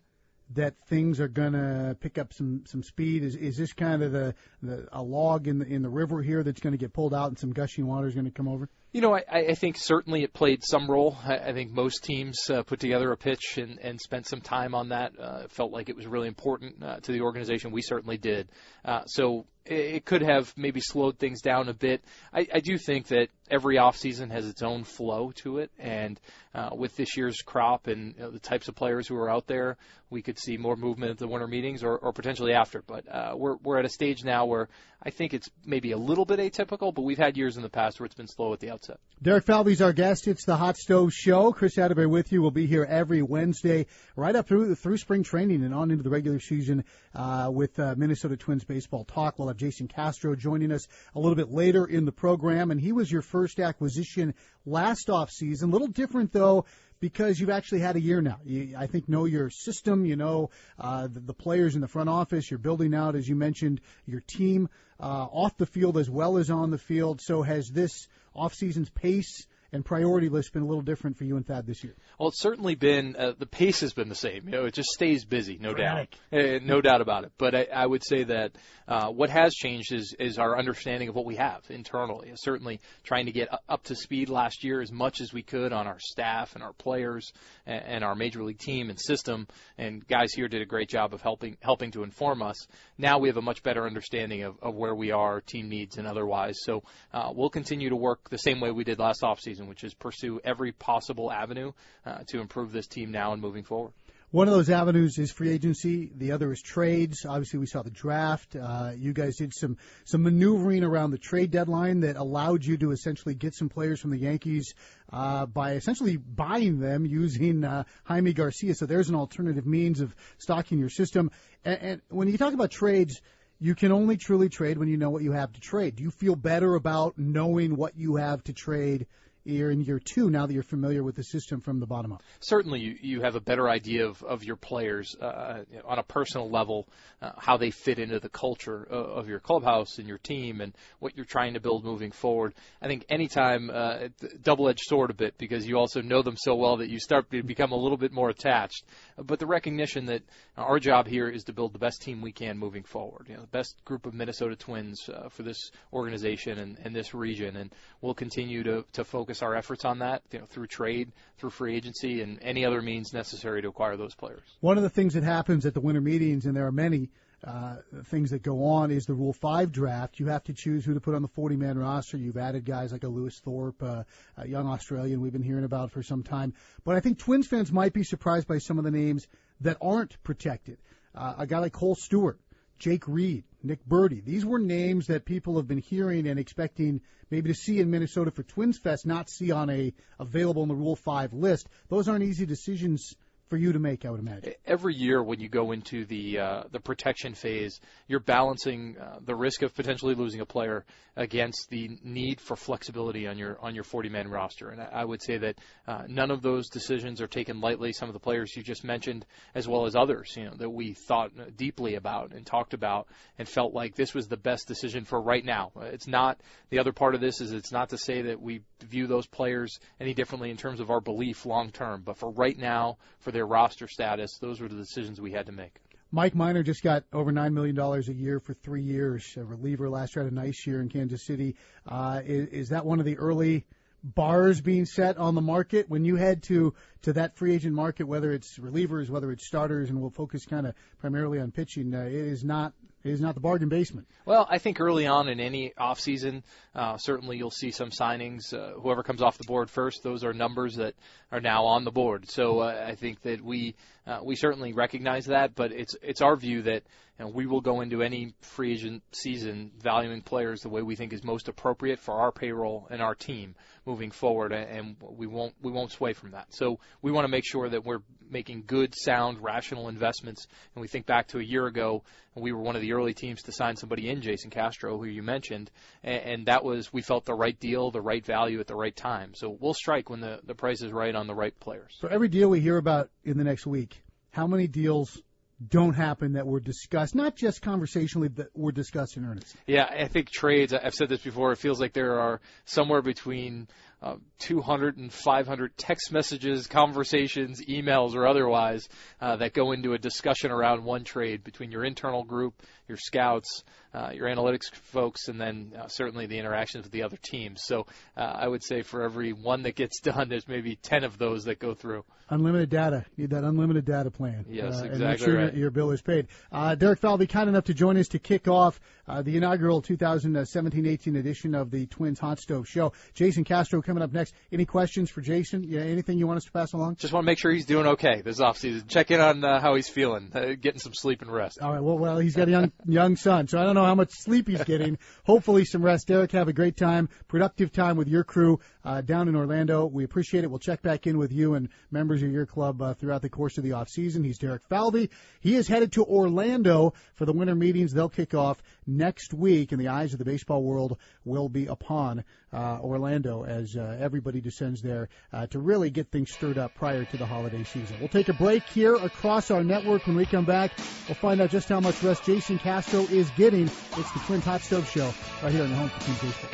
that 0.52 0.76
things 0.88 1.20
are 1.20 1.28
gonna 1.28 1.96
pick 2.00 2.18
up 2.18 2.34
some 2.34 2.64
some 2.66 2.84
speed? 2.84 3.24
Is 3.24 3.36
is 3.36 3.58
this 3.58 3.74
kind 3.74 4.04
of 4.04 4.12
the, 4.12 4.36
the 4.62 4.88
a 4.92 5.02
log 5.02 5.48
in 5.48 5.60
the 5.60 5.66
in 5.66 5.82
the 5.82 5.90
river 5.90 6.22
here 6.22 6.44
that's 6.44 6.62
going 6.62 6.74
to 6.74 6.78
get 6.78 6.94
pulled 6.94 7.14
out 7.14 7.30
and 7.30 7.40
some 7.40 7.52
gushing 7.52 7.88
water 7.88 8.08
is 8.08 8.14
going 8.14 8.26
to 8.26 8.32
come 8.32 8.48
over? 8.48 8.70
You 8.92 9.02
know, 9.02 9.16
I, 9.16 9.24
I 9.32 9.56
think 9.56 9.78
certainly 9.78 10.22
it 10.22 10.34
played 10.34 10.64
some 10.64 10.90
role. 10.90 11.18
I, 11.24 11.38
I 11.38 11.54
think 11.54 11.72
most 11.72 12.04
teams 12.04 12.38
uh, 12.52 12.62
put 12.62 12.80
together 12.80 13.12
a 13.12 13.18
pitch 13.18 13.58
and, 13.58 13.80
and 13.80 14.00
spent 14.00 14.28
some 14.28 14.40
time 14.40 14.76
on 14.76 14.90
that. 14.90 15.14
Uh, 15.20 15.48
felt 15.48 15.72
like 15.72 15.90
it 15.90 15.96
was 15.96 16.06
really 16.06 16.28
important 16.28 16.84
uh, 16.84 17.00
to 17.00 17.12
the 17.12 17.22
organization. 17.22 17.72
We 17.72 17.82
certainly 17.82 18.20
did. 18.20 18.50
Uh, 18.86 19.04
so 19.06 19.48
it, 19.66 20.06
could 20.06 20.22
have 20.22 20.54
maybe 20.58 20.80
slowed 20.82 21.18
things 21.18 21.42
down 21.42 21.70
a 21.70 21.74
bit. 21.74 22.04
I, 22.34 22.48
I 22.54 22.60
do 22.60 22.78
think 22.78 23.08
that 23.08 23.30
every 23.50 23.78
offseason 23.78 24.32
has 24.32 24.48
its 24.48 24.62
own 24.62 24.84
flow 24.84 25.32
to 25.38 25.60
it, 25.60 25.72
and 25.80 26.20
uh, 26.54 26.70
with 26.76 26.96
this 26.96 27.16
year's 27.16 27.38
crop 27.42 27.88
and 27.88 28.16
you 28.16 28.22
know, 28.22 28.32
the 28.32 28.40
types 28.40 28.68
of 28.68 28.76
players 28.76 29.08
who 29.08 29.16
are 29.16 29.30
out 29.30 29.48
there, 29.48 29.78
we 30.10 30.22
could 30.22 30.38
see 30.38 30.58
more 30.58 30.76
movement 30.76 31.12
at 31.12 31.18
the 31.18 31.28
winter 31.28 31.48
meetings 31.48 31.84
or, 31.84 31.98
or 31.98 32.12
potentially 32.14 32.54
after. 32.54 32.84
But 32.86 33.08
uh, 33.10 33.34
we're 33.36 33.56
we're 33.64 33.80
at 33.80 33.86
a 33.86 33.90
stage 33.90 34.24
now 34.24 34.46
where 34.46 34.70
I 35.06 35.10
think 35.10 35.34
it's 35.34 35.50
maybe 35.66 35.92
a 35.92 35.98
little 35.98 36.24
bit 36.24 36.40
atypical, 36.40 36.94
but 36.94 37.02
we've 37.02 37.18
had 37.18 37.36
years 37.36 37.58
in 37.58 37.64
the 37.64 37.70
past 37.70 38.00
where 38.00 38.06
it's 38.06 38.16
been 38.16 38.28
slow 38.28 38.54
at 38.54 38.62
the 38.62 38.72
outset. 38.72 39.00
Derek 39.22 39.46
Falvey's 39.46 39.82
our 39.82 39.92
guest. 39.92 40.30
It's 40.30 40.46
the 40.46 40.56
Hot 40.56 40.78
Stove 40.78 41.12
Show. 41.12 41.52
Chris 41.52 41.78
Atterbury 41.78 42.08
with 42.08 42.32
you. 42.32 42.42
We'll 42.42 42.52
be 42.52 42.68
here 42.68 42.86
every 42.90 43.22
Wednesday, 43.22 43.88
right 44.16 44.34
up 44.34 44.48
through 44.48 44.76
through 44.76 44.98
spring 44.98 45.24
training 45.24 45.66
and 45.66 45.74
on 45.74 45.92
into 45.92 46.04
the 46.04 46.10
regular 46.10 46.40
season 46.40 46.86
uh, 47.14 47.50
with 47.52 47.78
uh, 47.80 47.96
Minnesota 47.98 48.38
Twins 48.38 48.64
baseball 48.64 49.04
talk. 49.04 49.38
We'll 49.38 49.50
have 49.50 49.58
Jason 49.58 49.90
Castro 49.90 50.36
joining 50.36 50.72
us 50.72 50.88
a 51.16 51.20
little 51.20 51.36
bit 51.36 51.52
later 51.52 51.86
in 51.86 52.06
the 52.06 52.14
program, 52.14 52.72
and 52.72 52.80
he 52.80 52.94
was 52.94 53.12
your 53.12 53.22
first 53.22 53.60
acquisition 53.60 54.34
last 54.66 55.10
off 55.10 55.32
season. 55.32 55.70
A 55.70 55.74
little 55.74 55.90
different 55.90 56.32
though 56.32 56.66
because 57.04 57.38
you've 57.38 57.50
actually 57.50 57.82
had 57.82 57.98
a 57.98 58.00
year 58.00 58.22
now. 58.22 58.40
You, 58.46 58.78
I 58.78 58.88
think 58.88 59.10
know 59.10 59.26
your 59.26 59.50
system, 59.50 60.06
you 60.06 60.16
know 60.16 60.52
uh, 60.80 61.08
the, 61.08 61.20
the 61.20 61.34
players 61.34 61.76
in 61.76 61.82
the 61.82 61.88
front 61.90 62.08
office. 62.08 62.50
You're 62.50 62.60
building 62.60 62.96
out, 62.96 63.18
as 63.18 63.28
you 63.28 63.36
mentioned, 63.36 63.82
your 64.06 64.22
team 64.26 64.70
uh, 65.02 65.28
off 65.30 65.58
the 65.58 65.66
field 65.66 65.98
as 65.98 66.10
well 66.10 66.38
as 66.38 66.50
on 66.50 66.72
the 66.72 66.78
field. 66.78 67.20
So 67.20 67.42
has 67.42 67.68
this 67.68 68.08
off 68.34 68.54
season's 68.54 68.90
pace 68.90 69.46
and 69.74 69.84
priority 69.84 70.30
list 70.30 70.54
been 70.54 70.62
a 70.62 70.68
little 70.68 70.84
different 70.84 71.18
for 71.18 71.24
you 71.24 71.36
and 71.36 71.46
Thad 71.46 71.66
this 71.66 71.84
year? 71.84 71.96
Well, 72.20 72.30
it's 72.30 72.40
certainly 72.40 72.76
been 72.76 73.16
uh, 73.18 73.34
the 73.38 73.48
pace 73.48 73.82
has 73.82 73.94
been 73.94 74.08
the 74.08 74.16
same. 74.16 74.44
You 74.46 74.52
know, 74.52 74.66
it 74.66 74.74
just 74.74 74.90
stays 74.90 75.26
busy, 75.26 75.58
no 75.60 75.74
doubt, 75.74 76.16
uh, 76.32 76.60
no 76.64 76.80
doubt 76.80 77.02
about 77.02 77.26
it. 77.26 77.32
But 77.38 77.56
I, 77.56 77.68
I 77.74 77.86
would 77.86 78.04
say 78.06 78.24
that 78.24 78.52
uh, 78.88 79.10
what 79.10 79.30
has 79.32 79.54
changed 79.54 79.92
is 79.92 80.16
is 80.20 80.38
our 80.38 80.58
understanding 80.58 81.10
of 81.10 81.16
what 81.16 81.26
we 81.26 81.36
have 81.36 81.64
internally. 81.70 82.32
Certainly, 82.36 82.80
trying 83.04 83.26
to 83.26 83.32
get 83.32 83.50
up 83.68 83.84
to 83.86 83.96
speed 83.96 84.30
last 84.30 84.64
year 84.64 84.80
as 84.80 84.92
much 84.92 85.22
as 85.22 85.34
we 85.34 85.42
could 85.42 85.74
on 85.74 85.88
our 85.88 86.00
staff 86.00 86.54
and 86.54 86.64
our 86.64 86.74
players 86.74 87.34
and, 87.66 87.84
and 87.84 88.04
our 88.04 88.16
major 88.16 88.44
league 88.44 88.60
team 88.60 88.90
and 88.90 89.00
system. 89.00 89.48
And 89.78 90.08
guys 90.08 90.34
here 90.34 90.48
did 90.48 90.62
a 90.62 90.66
great 90.66 90.90
job 90.90 91.14
of 91.14 91.22
helping 91.22 91.58
helping 91.62 91.92
to 91.92 92.04
inform 92.04 92.44
us. 92.44 92.68
Now 92.98 93.18
we 93.18 93.28
have 93.28 93.38
a 93.38 93.42
much 93.42 93.64
better 93.64 93.86
understanding 93.86 94.44
of, 94.44 94.56
of 94.62 94.76
where 94.76 94.94
we 94.94 95.12
are, 95.12 95.42
team 95.42 95.68
needs, 95.68 95.98
and 95.98 96.08
otherwise. 96.08 96.60
So 96.62 96.84
uh, 97.12 97.32
we'll 97.34 97.50
continue 97.50 97.90
to 97.90 97.96
work 97.96 98.30
the 98.30 98.38
same 98.38 98.60
way 98.60 98.70
we 98.72 98.84
did 98.84 99.00
last 99.00 99.22
offseason, 99.22 99.63
which 99.68 99.84
is 99.84 99.94
pursue 99.94 100.40
every 100.44 100.72
possible 100.72 101.32
avenue 101.32 101.72
uh, 102.06 102.20
to 102.28 102.40
improve 102.40 102.72
this 102.72 102.88
team 102.88 103.12
now 103.12 103.34
and 103.34 103.42
moving 103.42 103.64
forward. 103.64 103.94
One 104.34 104.48
of 104.48 104.56
those 104.56 104.72
avenues 104.72 105.20
is 105.20 105.32
free 105.32 105.52
agency. 105.52 106.12
The 106.16 106.32
other 106.32 106.52
is 106.52 106.60
trades. 106.60 107.24
Obviously, 107.24 107.60
we 107.60 107.68
saw 107.68 107.84
the 107.84 107.92
draft. 107.92 108.56
Uh, 108.56 108.90
you 108.98 109.14
guys 109.14 109.36
did 109.36 109.54
some 109.54 109.78
some 110.06 110.24
maneuvering 110.24 110.84
around 110.84 111.12
the 111.12 111.20
trade 111.20 111.52
deadline 111.52 112.00
that 112.00 112.16
allowed 112.16 112.66
you 112.66 112.76
to 112.78 112.90
essentially 112.90 113.36
get 113.36 113.54
some 113.54 113.70
players 113.70 114.00
from 114.00 114.10
the 114.10 114.18
Yankees 114.18 114.74
uh, 115.12 115.46
by 115.46 115.74
essentially 115.74 116.18
buying 116.18 116.80
them 116.80 117.06
using 117.06 117.64
uh, 117.64 117.84
Jaime 118.06 118.34
Garcia. 118.34 118.74
So 118.74 118.88
there's 118.88 119.10
an 119.10 119.14
alternative 119.14 119.68
means 119.68 120.02
of 120.02 120.16
stocking 120.40 120.80
your 120.80 120.90
system. 120.90 121.30
And, 121.64 121.80
and 121.84 122.02
when 122.10 122.28
you 122.28 122.40
talk 122.40 122.56
about 122.56 122.72
trades, 122.72 123.22
you 123.60 123.76
can 123.76 123.92
only 123.92 124.18
truly 124.18 124.50
trade 124.50 124.80
when 124.80 124.88
you 124.88 124.98
know 124.98 125.12
what 125.12 125.22
you 125.22 125.34
have 125.34 125.54
to 125.54 125.62
trade. 125.62 125.98
Do 125.98 126.02
you 126.02 126.10
feel 126.10 126.36
better 126.36 126.74
about 126.74 127.20
knowing 127.20 127.76
what 127.76 127.96
you 127.96 128.16
have 128.16 128.44
to 128.46 128.54
trade 128.54 129.06
you're 129.44 129.72
in 129.72 129.82
year 129.82 130.00
two 130.00 130.30
now 130.30 130.46
that 130.46 130.54
you're 130.54 130.64
familiar 130.64 131.04
with 131.04 131.16
the 131.16 131.24
system 131.24 131.60
from 131.60 131.80
the 131.80 131.86
bottom 131.86 132.14
up. 132.14 132.24
Certainly, 132.40 132.80
you, 132.80 132.96
you 133.02 133.22
have 133.22 133.36
a 133.36 133.42
better 133.42 133.70
idea 133.70 134.08
of, 134.08 134.22
of 134.24 134.44
your 134.44 134.56
players 134.56 135.16
uh, 135.22 135.64
on 135.86 136.00
a 136.00 136.04
personal 136.04 136.50
level, 136.50 136.88
uh, 137.22 137.32
how 137.38 137.58
they 137.58 137.72
fit 137.72 138.00
into 138.00 138.20
the 138.20 138.30
culture 138.30 138.84
of, 138.90 139.06
of 139.06 139.30
your 139.30 139.40
clubhouse 139.40 139.98
and 139.98 140.08
your 140.08 140.18
team, 140.18 140.62
and 140.62 140.74
what 141.00 141.16
you're 141.16 141.26
trying 141.26 141.54
to 141.54 141.60
build 141.60 141.84
moving 141.84 142.12
forward. 142.12 142.54
I 142.82 142.88
think 142.88 143.06
anytime 143.10 143.70
uh, 143.74 144.08
double-edged 144.44 144.84
sword 144.84 145.10
a 145.10 145.14
bit 145.14 145.38
because 145.38 145.68
you 145.68 145.78
also 145.78 146.02
know 146.02 146.22
them 146.22 146.36
so 146.38 146.56
well 146.56 146.78
that 146.78 146.90
you 146.90 147.00
start 147.00 147.30
to 147.32 147.44
become 147.44 147.72
a 147.72 147.78
little 147.78 147.98
bit 147.98 148.12
more 148.12 148.30
attached. 148.30 148.84
But 149.18 149.40
the 149.40 149.48
recognition 149.48 150.06
that 150.06 150.24
our 150.58 150.80
job 150.80 151.08
here 151.08 151.28
is 151.28 151.44
to 151.46 151.54
build 151.54 151.74
the 151.74 151.80
best 151.80 152.02
team 152.02 152.22
we 152.22 152.32
can 152.32 152.58
moving 152.58 152.84
forward. 152.84 153.28
You 153.28 153.36
know, 153.36 153.42
the 153.42 153.48
best 153.48 153.84
group 153.86 154.06
of 154.06 154.14
Minnesota 154.14 154.56
Twins 154.56 155.10
uh, 155.10 155.30
for 155.30 155.44
this 155.44 155.72
organization 155.92 156.60
and, 156.60 156.78
and 156.84 156.96
this 156.96 157.14
region, 157.14 157.56
and 157.56 157.72
we'll 158.02 158.14
continue 158.14 158.64
to, 158.64 158.86
to 158.94 159.04
focus 159.04 159.33
focus 159.34 159.44
our 159.44 159.56
efforts 159.56 159.86
on 159.86 160.00
that 160.00 160.22
you 160.32 160.40
know, 160.40 160.46
through 160.46 160.68
trade, 160.68 161.12
through 161.38 161.50
free 161.50 161.76
agency, 161.76 162.22
and 162.22 162.40
any 162.42 162.66
other 162.66 162.82
means 162.82 163.14
necessary 163.14 163.62
to 163.62 163.68
acquire 163.68 163.98
those 163.98 164.14
players. 164.14 164.42
One 164.60 164.78
of 164.78 164.84
the 164.84 164.90
things 164.90 165.14
that 165.16 165.24
happens 165.24 165.66
at 165.66 165.74
the 165.74 165.82
winter 165.82 166.02
meetings, 166.02 166.46
and 166.46 166.56
there 166.56 166.68
are 166.68 166.72
many 166.72 167.10
uh, 167.44 167.78
things 168.06 168.30
that 168.30 168.44
go 168.44 168.66
on, 168.66 168.92
is 168.92 169.06
the 169.06 169.14
Rule 169.14 169.34
5 169.34 169.72
draft. 169.72 170.20
You 170.20 170.28
have 170.28 170.44
to 170.46 170.54
choose 170.54 170.86
who 170.86 170.94
to 170.94 171.00
put 171.00 171.16
on 171.16 171.22
the 171.22 171.28
40 171.30 171.56
man 171.56 171.78
roster. 171.78 172.18
You've 172.18 172.38
added 172.38 172.66
guys 172.66 172.92
like 172.92 173.04
a 173.04 173.08
Lewis 173.08 173.40
Thorpe, 173.40 173.82
uh, 173.82 174.04
a 174.38 174.48
young 174.48 174.68
Australian 174.68 175.22
we've 175.22 175.34
been 175.34 175.42
hearing 175.42 175.66
about 175.66 175.92
for 175.92 176.04
some 176.04 176.24
time. 176.24 176.54
But 176.84 176.96
I 176.96 177.00
think 177.00 177.18
Twins 177.18 177.48
fans 177.48 177.72
might 177.72 177.94
be 177.94 178.04
surprised 178.04 178.48
by 178.48 178.60
some 178.60 178.78
of 178.78 178.84
the 178.84 178.92
names 178.92 179.28
that 179.62 179.78
aren't 179.82 180.22
protected. 180.24 180.78
Uh, 181.16 181.34
a 181.40 181.48
guy 181.48 181.60
like 181.60 181.74
Kohl 181.74 181.96
Stewart, 181.96 182.40
Jake 182.80 183.08
Reed, 183.08 183.44
Nick 183.64 183.86
Burdi. 183.88 184.24
These 184.24 184.46
were 184.46 184.60
names 184.60 185.08
that 185.08 185.26
people 185.26 185.56
have 185.56 185.68
been 185.68 185.78
hearing 185.78 186.28
and 186.28 186.38
expecting 186.38 187.02
maybe 187.32 187.50
to 187.50 187.56
see 187.56 187.80
in 187.80 187.90
Minnesota 187.90 188.30
for 188.30 188.44
Twins 188.44 188.78
Fest, 188.78 189.06
not 189.06 189.30
see 189.30 189.52
on 189.52 189.70
a 189.70 189.94
available 190.20 190.64
in 190.64 190.70
the 190.70 190.76
Rule 190.76 190.98
5 190.98 191.34
list. 191.34 191.70
Those 191.88 192.10
aren't 192.10 192.24
easy 192.24 192.46
decisions 192.46 193.16
for 193.48 193.58
you 193.58 193.74
to 193.74 193.80
make, 193.80 194.06
I 194.06 194.10
would 194.10 194.20
imagine. 194.20 194.54
Every 194.66 194.96
year 194.96 195.22
when 195.22 195.40
you 195.40 195.50
go 195.50 195.72
into 195.72 196.06
the 196.06 196.40
uh, 196.40 196.64
the 196.72 196.80
protection 196.80 197.34
phase, 197.34 197.80
you're 198.08 198.20
balancing 198.20 198.98
uh, 199.00 199.20
the 199.24 199.36
risk 199.36 199.62
of 199.62 199.76
potentially 199.76 200.16
losing 200.16 200.42
a 200.42 200.46
player 200.46 200.86
against 201.16 201.70
the 201.70 202.00
need 202.04 202.42
for 202.42 202.56
flexibility 202.56 203.28
on 203.28 203.38
your 203.38 203.60
on 203.62 203.76
your 203.76 203.84
40 203.84 204.10
man 204.10 204.28
roster. 204.30 204.70
And 204.70 204.82
I, 204.82 205.06
would 205.06 205.22
say 205.22 205.38
that 205.38 205.60
uh, 205.88 206.04
none 206.08 206.32
of 206.32 206.42
those 206.42 206.70
decisions 206.70 207.22
are 207.22 207.28
taken 207.28 207.62
lightly. 207.62 207.94
Some 207.94 208.10
of 208.10 208.14
the 208.14 208.20
players 208.20 208.56
you 208.56 208.64
just 208.64 208.84
mentioned, 208.84 209.26
as 209.54 209.68
well 209.68 209.86
as 209.86 209.96
others, 209.96 210.34
you 210.36 210.46
know, 210.46 210.56
that 210.56 210.70
we 210.70 210.94
thought 210.94 211.32
deeply 211.56 211.96
about 211.96 212.32
and 212.32 212.46
talked 212.46 212.74
about, 212.74 213.08
and 213.38 213.48
felt 213.48 213.74
like 213.74 213.96
this 213.96 214.14
was 214.14 214.28
the 214.28 214.38
best 214.38 214.68
decision 214.68 215.06
for 215.06 215.22
right 215.22 215.46
now. 215.46 215.72
It's 215.82 216.08
not 216.08 216.40
the 216.70 216.80
other 216.80 216.92
part 216.92 217.14
of 217.14 217.22
this 217.22 217.42
is 217.42 217.52
it's 217.52 217.72
not 217.72 217.90
to 217.90 217.98
say 217.98 218.24
that 218.24 218.42
we 218.42 218.62
view 218.82 219.06
those 219.06 219.28
players 219.28 219.80
any 220.00 220.14
differently 220.14 220.50
in 220.50 220.58
terms 220.58 220.80
of 220.80 220.90
our 220.90 221.02
belief 221.02 221.46
long 221.46 221.72
term, 221.72 222.02
but 222.04 222.18
for 222.18 222.32
right 222.32 222.58
now, 222.58 222.98
for 223.20 223.32
their 223.34 223.46
roster 223.46 223.88
status. 223.88 224.38
Those 224.38 224.62
were 224.62 224.68
the 224.68 224.76
decisions 224.76 225.20
we 225.20 225.32
had 225.32 225.48
to 225.48 225.52
make. 225.52 225.80
Mike 226.12 226.36
Minor 226.36 226.62
just 226.62 226.84
got 226.84 227.04
over 227.12 227.32
nine 227.32 227.54
million 227.54 227.76
dollars 227.76 228.08
a 228.08 228.14
year 228.14 228.40
for 228.40 228.54
three 228.54 228.84
years. 228.84 229.26
A 229.36 229.44
reliever 229.44 229.90
last 229.90 230.16
year 230.16 230.24
had 230.24 230.32
a 230.32 230.36
nice 230.36 230.66
year 230.68 230.80
in 230.80 230.88
Kansas 230.88 231.26
City. 231.26 231.56
Uh, 231.88 232.22
is, 232.24 232.48
is 232.50 232.70
that 232.70 232.86
one 232.86 233.00
of 233.00 233.06
the 233.06 233.18
early 233.18 233.66
bars 234.04 234.62
being 234.62 234.86
set 234.86 235.18
on 235.18 235.34
the 235.34 235.42
market 235.42 235.90
when 235.90 236.06
you 236.06 236.16
head 236.16 236.44
to 236.44 236.74
to 237.02 237.14
that 237.14 237.36
free 237.36 237.56
agent 237.56 237.74
market, 237.74 238.04
whether 238.04 238.32
it's 238.32 238.60
relievers, 238.60 239.10
whether 239.10 239.32
it's 239.32 239.48
starters, 239.48 239.90
and 239.90 240.00
we'll 240.00 240.12
focus 240.12 240.46
kind 240.46 240.68
of 240.68 240.76
primarily 241.00 241.40
on 241.40 241.52
pitching. 241.52 241.96
Uh, 241.96 242.02
it 242.02 242.14
is 242.14 242.44
not 242.44 242.74
is 243.12 243.22
not 243.22 243.36
the 243.36 243.42
bargain 243.42 243.70
basement. 243.70 244.08
Well, 244.26 244.48
I 244.50 244.58
think 244.58 244.80
early 244.80 245.06
on 245.06 245.28
in 245.28 245.40
any 245.40 245.74
off 245.78 246.00
season, 246.00 246.44
uh, 246.74 246.98
certainly 246.98 247.38
you'll 247.38 247.52
see 247.52 247.72
some 247.72 247.90
signings. 247.90 248.54
Uh, 248.54 248.80
whoever 248.80 249.04
comes 249.04 249.22
off 249.22 249.38
the 249.38 249.44
board 249.44 249.70
first, 249.70 250.04
those 250.04 250.24
are 250.24 250.34
numbers 250.34 250.76
that 250.78 250.96
are 251.32 251.42
now 251.42 251.66
on 251.66 251.84
the 251.84 251.92
board. 251.92 252.30
So 252.30 252.60
uh, 252.60 252.86
I 252.88 252.96
think 252.96 253.22
that 253.24 253.42
we 253.42 253.76
uh, 254.08 254.20
we 254.24 254.36
certainly 254.36 254.74
recognize 254.74 255.26
that, 255.26 255.56
but 255.56 255.72
it's 255.72 255.96
it's 256.02 256.22
our 256.22 256.36
view 256.36 256.62
that 256.64 256.84
you 257.20 257.26
know, 257.26 257.32
we 257.32 257.46
will 257.46 257.62
go 257.62 257.82
into 257.82 258.02
any 258.02 258.34
free 258.42 258.74
agent 258.74 259.04
season 259.12 259.72
valuing 259.80 260.22
players 260.22 260.62
the 260.62 260.70
way 260.70 260.82
we 260.82 260.96
think 260.96 261.14
is 261.14 261.24
most 261.24 261.48
appropriate 261.48 262.00
for 262.00 262.16
our 262.16 262.32
payroll 262.32 262.88
and 262.90 263.02
our 263.02 263.16
team 263.16 263.56
moving 263.86 264.12
forward, 264.12 264.52
and 264.52 264.96
we 265.02 265.28
won't 265.28 265.54
we 265.62 265.72
won't 265.72 265.92
sway 265.92 266.14
from 266.14 266.32
that. 266.32 266.54
So 266.54 266.80
we 267.02 267.12
want 267.12 267.26
to 267.26 267.30
make 267.30 267.46
sure 267.46 267.70
that 267.70 267.84
we're 267.84 268.02
making 268.34 268.66
good, 268.68 268.94
sound, 268.94 269.42
rational 269.42 269.88
investments. 269.88 270.48
And 270.76 270.82
we 270.82 270.90
think 270.90 271.06
back 271.06 271.28
to 271.30 271.40
a 271.40 271.44
year 271.44 271.68
ago, 271.68 272.04
we 272.36 272.52
were 272.52 272.62
one 272.62 272.76
of 272.76 272.82
the 272.82 272.94
early 272.94 273.14
teams 273.14 273.44
to 273.44 273.54
sign 273.54 273.78
somebody 273.78 274.10
in, 274.10 274.22
Jason 274.22 274.50
Castro, 274.50 274.98
who 274.98 275.06
you 275.06 275.24
mentioned, 275.24 275.72
and, 276.04 276.22
and 276.24 276.46
that 276.48 276.66
was 276.66 276.92
we 276.92 277.02
felt 277.02 277.24
the 277.26 277.34
right 277.34 277.58
deal, 277.58 277.92
the 277.92 278.02
right 278.02 278.26
value 278.26 278.60
at 278.60 278.68
the 278.68 278.76
right 278.76 278.96
time. 278.96 279.34
So 279.36 279.56
we'll 279.58 279.74
strike 279.74 280.10
when 280.10 280.20
the 280.20 280.40
the 280.44 280.56
price 280.56 280.82
is 280.82 280.92
right 280.92 281.16
on 281.16 281.28
the 281.28 281.36
right 281.36 281.58
players. 281.60 281.96
For 282.02 282.10
every 282.10 282.28
deal 282.28 282.50
we 282.50 282.60
hear 282.60 282.78
about 282.78 283.10
in 283.24 283.38
the 283.38 283.44
next 283.44 283.66
week, 283.66 284.02
how 284.32 284.48
many 284.48 284.68
deals 284.68 285.22
don't 285.70 285.94
happen 285.94 286.34
that 286.34 286.46
were 286.46 286.60
discussed, 286.60 287.16
not 287.16 287.36
just 287.36 287.62
conversationally, 287.62 288.28
but 288.28 288.48
were 288.54 288.72
discussed 288.72 289.18
in 289.18 289.26
earnest. 289.26 289.56
Yeah, 289.68 289.86
I 289.86 290.08
think 290.08 290.30
trades, 290.30 290.74
I've 290.74 290.94
said 290.94 291.10
this 291.10 291.22
before, 291.22 291.52
it 291.52 291.58
feels 291.58 291.80
like 291.80 291.94
there 291.94 292.20
are 292.20 292.42
somewhere 292.66 293.02
between 293.02 293.68
uh, 294.04 294.16
200 294.40 294.98
and 294.98 295.14
500 295.14 295.78
text 295.78 296.12
messages, 296.12 296.68
conversations, 296.68 297.62
emails, 297.62 298.16
or 298.16 298.28
otherwise 298.28 298.90
uh, 299.22 299.38
that 299.38 299.54
go 299.54 299.72
into 299.72 299.94
a 299.94 299.98
discussion 299.98 300.52
around 300.52 300.84
one 300.84 301.06
trade 301.06 301.42
between 301.42 301.72
your 301.72 301.86
internal 301.86 302.26
group, 302.26 302.62
your 302.94 303.00
scouts, 303.00 303.64
uh, 303.94 304.12
your 304.14 304.28
analytics 304.28 304.74
folks, 304.92 305.28
and 305.28 305.42
then 305.42 305.74
uh, 305.80 305.88
certainly 305.88 306.28
the 306.28 306.38
interactions 306.38 306.84
with 306.84 306.92
the 306.92 307.04
other 307.04 307.18
teams. 307.18 307.64
So 307.64 307.88
uh, 308.16 308.22
I 308.22 308.48
would 308.48 308.64
say 308.64 308.84
for 308.84 309.04
every 309.04 309.34
one 309.34 309.64
that 309.64 309.76
gets 309.76 310.00
done, 310.04 310.30
there's 310.30 310.48
maybe 310.48 310.76
10 310.76 311.04
of 311.04 311.18
those 311.18 311.46
that 311.46 311.60
go 311.60 311.74
through. 311.74 312.06
Unlimited 312.30 312.70
data. 312.70 313.06
You 313.16 313.24
need 313.24 313.32
that 313.32 313.44
unlimited 313.44 313.86
data 313.86 314.10
plan. 314.10 314.46
Yes, 314.50 314.64
uh, 314.64 314.86
exactly. 314.86 314.90
And 314.90 315.00
make 315.02 315.20
sure 315.20 315.38
right. 315.38 315.54
your 315.54 315.72
bill 315.72 315.92
is 315.92 316.02
paid. 316.02 316.28
Uh, 316.52 316.76
Derek 316.76 317.00
Falvey, 317.00 317.28
kind 317.28 317.50
enough 317.50 317.66
to 317.66 317.74
join 317.74 317.98
us 317.98 318.08
to 318.10 318.20
kick 318.20 318.48
off 318.48 318.80
uh, 319.08 319.22
the 319.22 319.36
inaugural 319.38 319.82
2017-18 319.82 321.20
edition 321.20 321.54
of 321.54 321.70
the 321.70 321.86
Twins 321.88 322.20
Hot 322.20 322.40
Stove 322.40 322.68
Show. 322.68 322.94
Jason 323.14 323.44
Castro 323.44 323.82
coming 323.82 324.02
up 324.02 324.14
next. 324.14 324.34
Any 324.52 324.66
questions 324.66 325.10
for 325.10 325.22
Jason? 325.22 325.64
Yeah, 325.64 325.82
anything 325.82 326.18
you 326.18 326.26
want 326.26 326.38
us 326.38 326.46
to 326.46 326.52
pass 326.52 326.74
along? 326.74 326.96
Just 326.96 327.14
want 327.14 327.24
to 327.24 327.28
make 327.28 327.40
sure 327.40 327.52
he's 327.52 327.66
doing 327.66 327.88
okay 327.88 328.22
this 328.22 328.40
off 328.40 328.58
season. 328.58 328.88
Check 328.88 329.12
in 329.12 329.20
on 329.20 329.44
uh, 329.44 329.60
how 329.60 329.76
he's 329.76 329.90
feeling, 329.90 330.32
uh, 330.34 330.54
getting 330.60 330.80
some 330.80 330.94
sleep 330.94 331.22
and 331.22 331.32
rest. 331.32 331.60
All 331.62 331.72
right. 331.72 331.84
Well, 331.84 331.98
well, 331.98 332.18
he's 332.18 332.36
got 332.36 332.48
a 332.48 332.52
young 332.52 332.72
young 332.86 333.16
son, 333.16 333.48
so 333.48 333.60
I 333.60 333.64
don't 333.64 333.76
know 333.76 333.86
how 333.86 333.96
much 333.96 334.12
sleep 334.12 334.48
he's 334.48 334.64
getting. 334.64 334.98
Hopefully, 335.26 335.66
some 335.66 335.84
rest. 335.84 336.08
Derek, 336.08 336.32
have 336.32 336.48
a 336.48 336.54
great 336.54 336.78
time, 336.78 337.10
productive 337.28 337.72
time 337.72 337.98
with 337.98 338.08
your 338.08 338.24
crew 338.24 338.60
uh, 338.84 339.02
down 339.02 339.28
in 339.28 339.36
Orlando. 339.36 339.86
We 339.86 340.04
appreciate 340.04 340.44
it. 340.44 340.50
We'll 340.50 340.60
check 340.60 340.82
back 340.82 341.08
in 341.08 341.18
with 341.18 341.32
you 341.32 341.54
and 341.54 341.70
members 341.92 342.24
of 342.24 342.32
your 342.32 342.46
club 342.46 342.82
uh, 342.82 342.94
throughout 342.94 343.22
the 343.22 343.30
course 343.30 343.58
of 343.58 343.64
the 343.64 343.74
off 343.74 343.90
season. 343.90 344.24
He's 344.24 344.38
Derek 344.38 344.64
Falvey. 344.70 345.10
He 345.42 345.56
is 345.56 345.68
headed 345.68 345.94
to 345.94 346.04
Orlando 346.04 346.94
for 347.16 347.26
the 347.26 347.34
winter 347.34 347.56
meetings. 347.56 347.94
They'll 347.94 348.10
kick 348.10 348.34
off 348.34 348.62
next 348.86 349.34
week, 349.34 349.72
and 349.72 349.82
the 349.82 349.90
eyes 349.90 350.14
of 350.14 350.20
the 350.20 350.26
baseball 350.26 350.64
world 350.64 350.98
will 351.26 351.50
be 351.50 351.68
upon 351.68 352.24
uh, 352.54 352.80
Orlando 352.82 353.44
as 353.44 353.76
uh, 353.76 353.98
everybody 354.00 354.40
descends 354.42 354.82
there 354.82 355.10
uh, 355.32 355.48
to 355.48 355.60
really 355.60 355.90
get 355.90 356.12
things 356.12 356.32
stirred 356.32 356.58
up 356.58 356.76
prior 356.76 357.04
to 357.06 357.18
the 357.18 357.26
holiday 357.26 357.64
season. 357.64 357.98
We'll 358.00 358.10
take 358.10 358.30
a 358.30 358.34
break 358.34 358.64
here 358.64 358.96
across 358.96 359.52
our 359.52 359.64
network. 359.64 360.06
When 360.08 360.16
we 360.16 360.26
come 360.26 360.46
back, 360.46 360.72
we'll 361.08 361.16
find 361.16 361.42
out 361.42 361.50
just 361.50 361.70
how 361.70 361.80
much 361.80 362.02
rest 362.04 362.24
Jason 362.26 362.60
Castro 362.60 363.02
is 363.02 363.30
getting. 363.32 363.64
It's 363.64 364.12
the 364.12 364.20
Twins 364.26 364.46
Hot 364.46 364.62
Stove 364.62 364.90
Show 364.90 365.14
right 365.42 365.52
here 365.52 365.64
on 365.64 365.70
the 365.70 365.76
home 365.76 365.90
for 365.90 366.00
Twins 366.02 366.22
Baseball. 366.22 366.50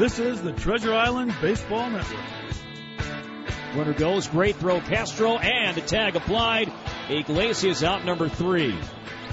This 0.00 0.18
is 0.18 0.40
the 0.40 0.52
Treasure 0.52 0.94
Island 0.94 1.34
Baseball 1.42 1.90
Network. 1.90 2.24
Runner 3.76 3.92
goes, 3.92 4.26
great 4.28 4.56
throw, 4.56 4.80
Castro, 4.80 5.36
and 5.36 5.76
a 5.76 5.82
tag 5.82 6.16
applied. 6.16 6.72
Iglesias 7.10 7.84
out 7.84 8.06
number 8.06 8.30
three. 8.30 8.74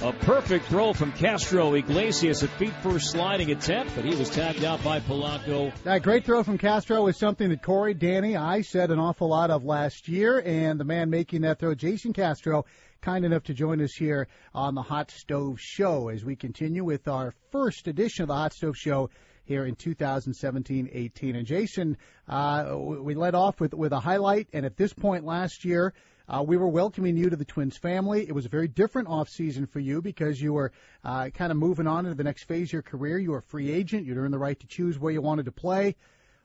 A 0.04 0.14
perfect 0.14 0.66
throw 0.66 0.94
from 0.94 1.12
Castro 1.12 1.74
Iglesias, 1.74 2.44
a 2.44 2.48
feet 2.48 2.74
first 2.84 3.10
sliding 3.10 3.50
attempt, 3.50 3.96
but 3.96 4.06
he 4.06 4.16
was 4.16 4.30
tagged 4.30 4.64
out 4.64 4.84
by 4.84 5.00
Polanco. 5.00 5.74
That 5.86 6.04
great 6.04 6.24
throw 6.24 6.44
from 6.44 6.60
Castro 6.60 7.06
was 7.06 7.18
something 7.18 7.50
that 7.50 7.64
Cory, 7.64 7.96
Danny, 7.96 8.38
I 8.38 8.62
said 8.62 8.92
an 8.92 9.00
awful 9.00 9.30
lot 9.30 9.50
of 9.50 9.66
last 9.66 10.08
year, 10.08 10.40
and 10.46 10.80
the 10.80 10.84
man 10.84 11.10
making 11.10 11.42
that 11.42 11.58
throw, 11.58 11.74
Jason 11.74 12.14
Castro, 12.14 12.66
kind 13.02 13.26
enough 13.26 13.44
to 13.46 13.56
join 13.56 13.82
us 13.82 13.94
here 13.94 14.28
on 14.54 14.76
the 14.76 14.84
Hot 14.84 15.10
Stove 15.10 15.60
Show 15.60 16.10
as 16.10 16.24
we 16.24 16.36
continue 16.36 16.84
with 16.84 17.08
our 17.08 17.34
first 17.52 17.88
edition 17.88 18.22
of 18.22 18.28
the 18.28 18.36
Hot 18.36 18.54
Stove 18.54 18.78
Show 18.78 19.10
here 19.46 19.66
in 19.66 19.76
2017-18. 19.76 21.36
And 21.36 21.48
Jason, 21.48 21.98
uh, 22.28 22.76
we 22.78 23.16
led 23.16 23.34
off 23.34 23.60
with 23.60 23.74
with 23.74 23.94
a 23.94 24.00
highlight, 24.00 24.48
and 24.54 24.64
at 24.64 24.78
this 24.78 24.94
point 24.94 25.26
last 25.26 25.66
year. 25.66 25.96
Uh, 26.30 26.44
we 26.46 26.58
were 26.58 26.68
welcoming 26.68 27.16
you 27.16 27.30
to 27.30 27.38
the 27.38 27.46
Twins 27.46 27.78
family. 27.78 28.28
It 28.28 28.36
was 28.36 28.46
a 28.46 28.50
very 28.50 28.68
different 28.68 29.08
off 29.08 29.30
season 29.30 29.66
for 29.66 29.80
you 29.80 30.02
because 30.02 30.42
you 30.42 30.52
were 30.52 30.74
uh, 31.06 31.30
kind 31.30 31.52
of 31.52 31.58
moving 31.58 31.88
on 31.88 32.06
into 32.06 32.16
the 32.16 32.24
next 32.24 32.44
phase 32.44 32.70
of 32.70 32.74
your 32.74 32.82
career. 32.82 33.18
You 33.18 33.32
were 33.32 33.38
a 33.38 33.44
free 33.44 33.72
agent. 33.72 34.06
You'd 34.06 34.18
earned 34.18 34.34
the 34.34 34.40
right 34.40 34.60
to 34.60 34.68
choose 34.68 35.00
where 35.00 35.14
you 35.14 35.22
wanted 35.22 35.46
to 35.46 35.54
play. 35.54 35.96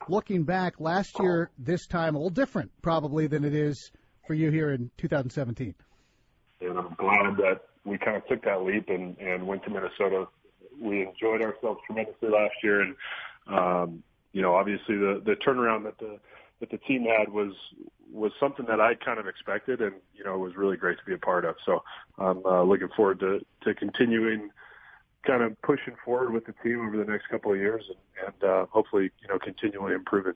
Looking 0.08 0.44
back, 0.44 0.78
last 0.78 1.18
year, 1.18 1.50
this 1.58 1.86
time, 1.86 2.14
a 2.14 2.18
little 2.18 2.30
different 2.30 2.70
probably 2.80 3.26
than 3.26 3.44
it 3.44 3.54
is 3.54 3.90
for 4.26 4.34
you 4.34 4.50
here 4.50 4.70
in 4.70 4.90
2017. 4.98 5.74
And 6.60 6.78
I'm 6.78 6.94
glad 6.94 7.36
that 7.38 7.62
we 7.84 7.98
kind 7.98 8.16
of 8.16 8.26
took 8.28 8.44
that 8.44 8.62
leap 8.62 8.88
and, 8.88 9.18
and 9.18 9.46
went 9.46 9.64
to 9.64 9.70
Minnesota. 9.70 10.28
We 10.80 11.02
enjoyed 11.02 11.42
ourselves 11.42 11.80
tremendously 11.86 12.28
last 12.28 12.54
year, 12.62 12.82
and 12.82 12.96
um, 13.48 14.02
you 14.32 14.42
know, 14.42 14.54
obviously 14.54 14.96
the 14.96 15.20
the 15.24 15.34
turnaround 15.34 15.84
that 15.84 15.98
the 15.98 16.18
that 16.60 16.70
the 16.70 16.78
team 16.78 17.04
had 17.04 17.28
was 17.32 17.52
was 18.12 18.32
something 18.38 18.66
that 18.66 18.80
I 18.80 18.94
kind 18.94 19.18
of 19.18 19.26
expected, 19.26 19.80
and 19.80 19.94
you 20.14 20.24
know, 20.24 20.34
it 20.34 20.38
was 20.38 20.56
really 20.56 20.76
great 20.76 20.98
to 20.98 21.04
be 21.04 21.14
a 21.14 21.18
part 21.18 21.44
of. 21.44 21.56
So 21.64 21.82
I'm 22.18 22.44
uh, 22.44 22.62
looking 22.62 22.88
forward 22.96 23.20
to 23.20 23.40
to 23.64 23.74
continuing 23.74 24.50
kind 25.26 25.42
of 25.42 25.60
pushing 25.62 25.94
forward 26.04 26.32
with 26.32 26.46
the 26.46 26.54
team 26.64 26.86
over 26.86 26.96
the 26.96 27.10
next 27.10 27.28
couple 27.28 27.52
of 27.52 27.58
years, 27.58 27.84
and, 27.88 28.26
and 28.26 28.50
uh, 28.50 28.66
hopefully, 28.70 29.10
you 29.20 29.28
know, 29.28 29.38
continually 29.38 29.94
improving. 29.94 30.34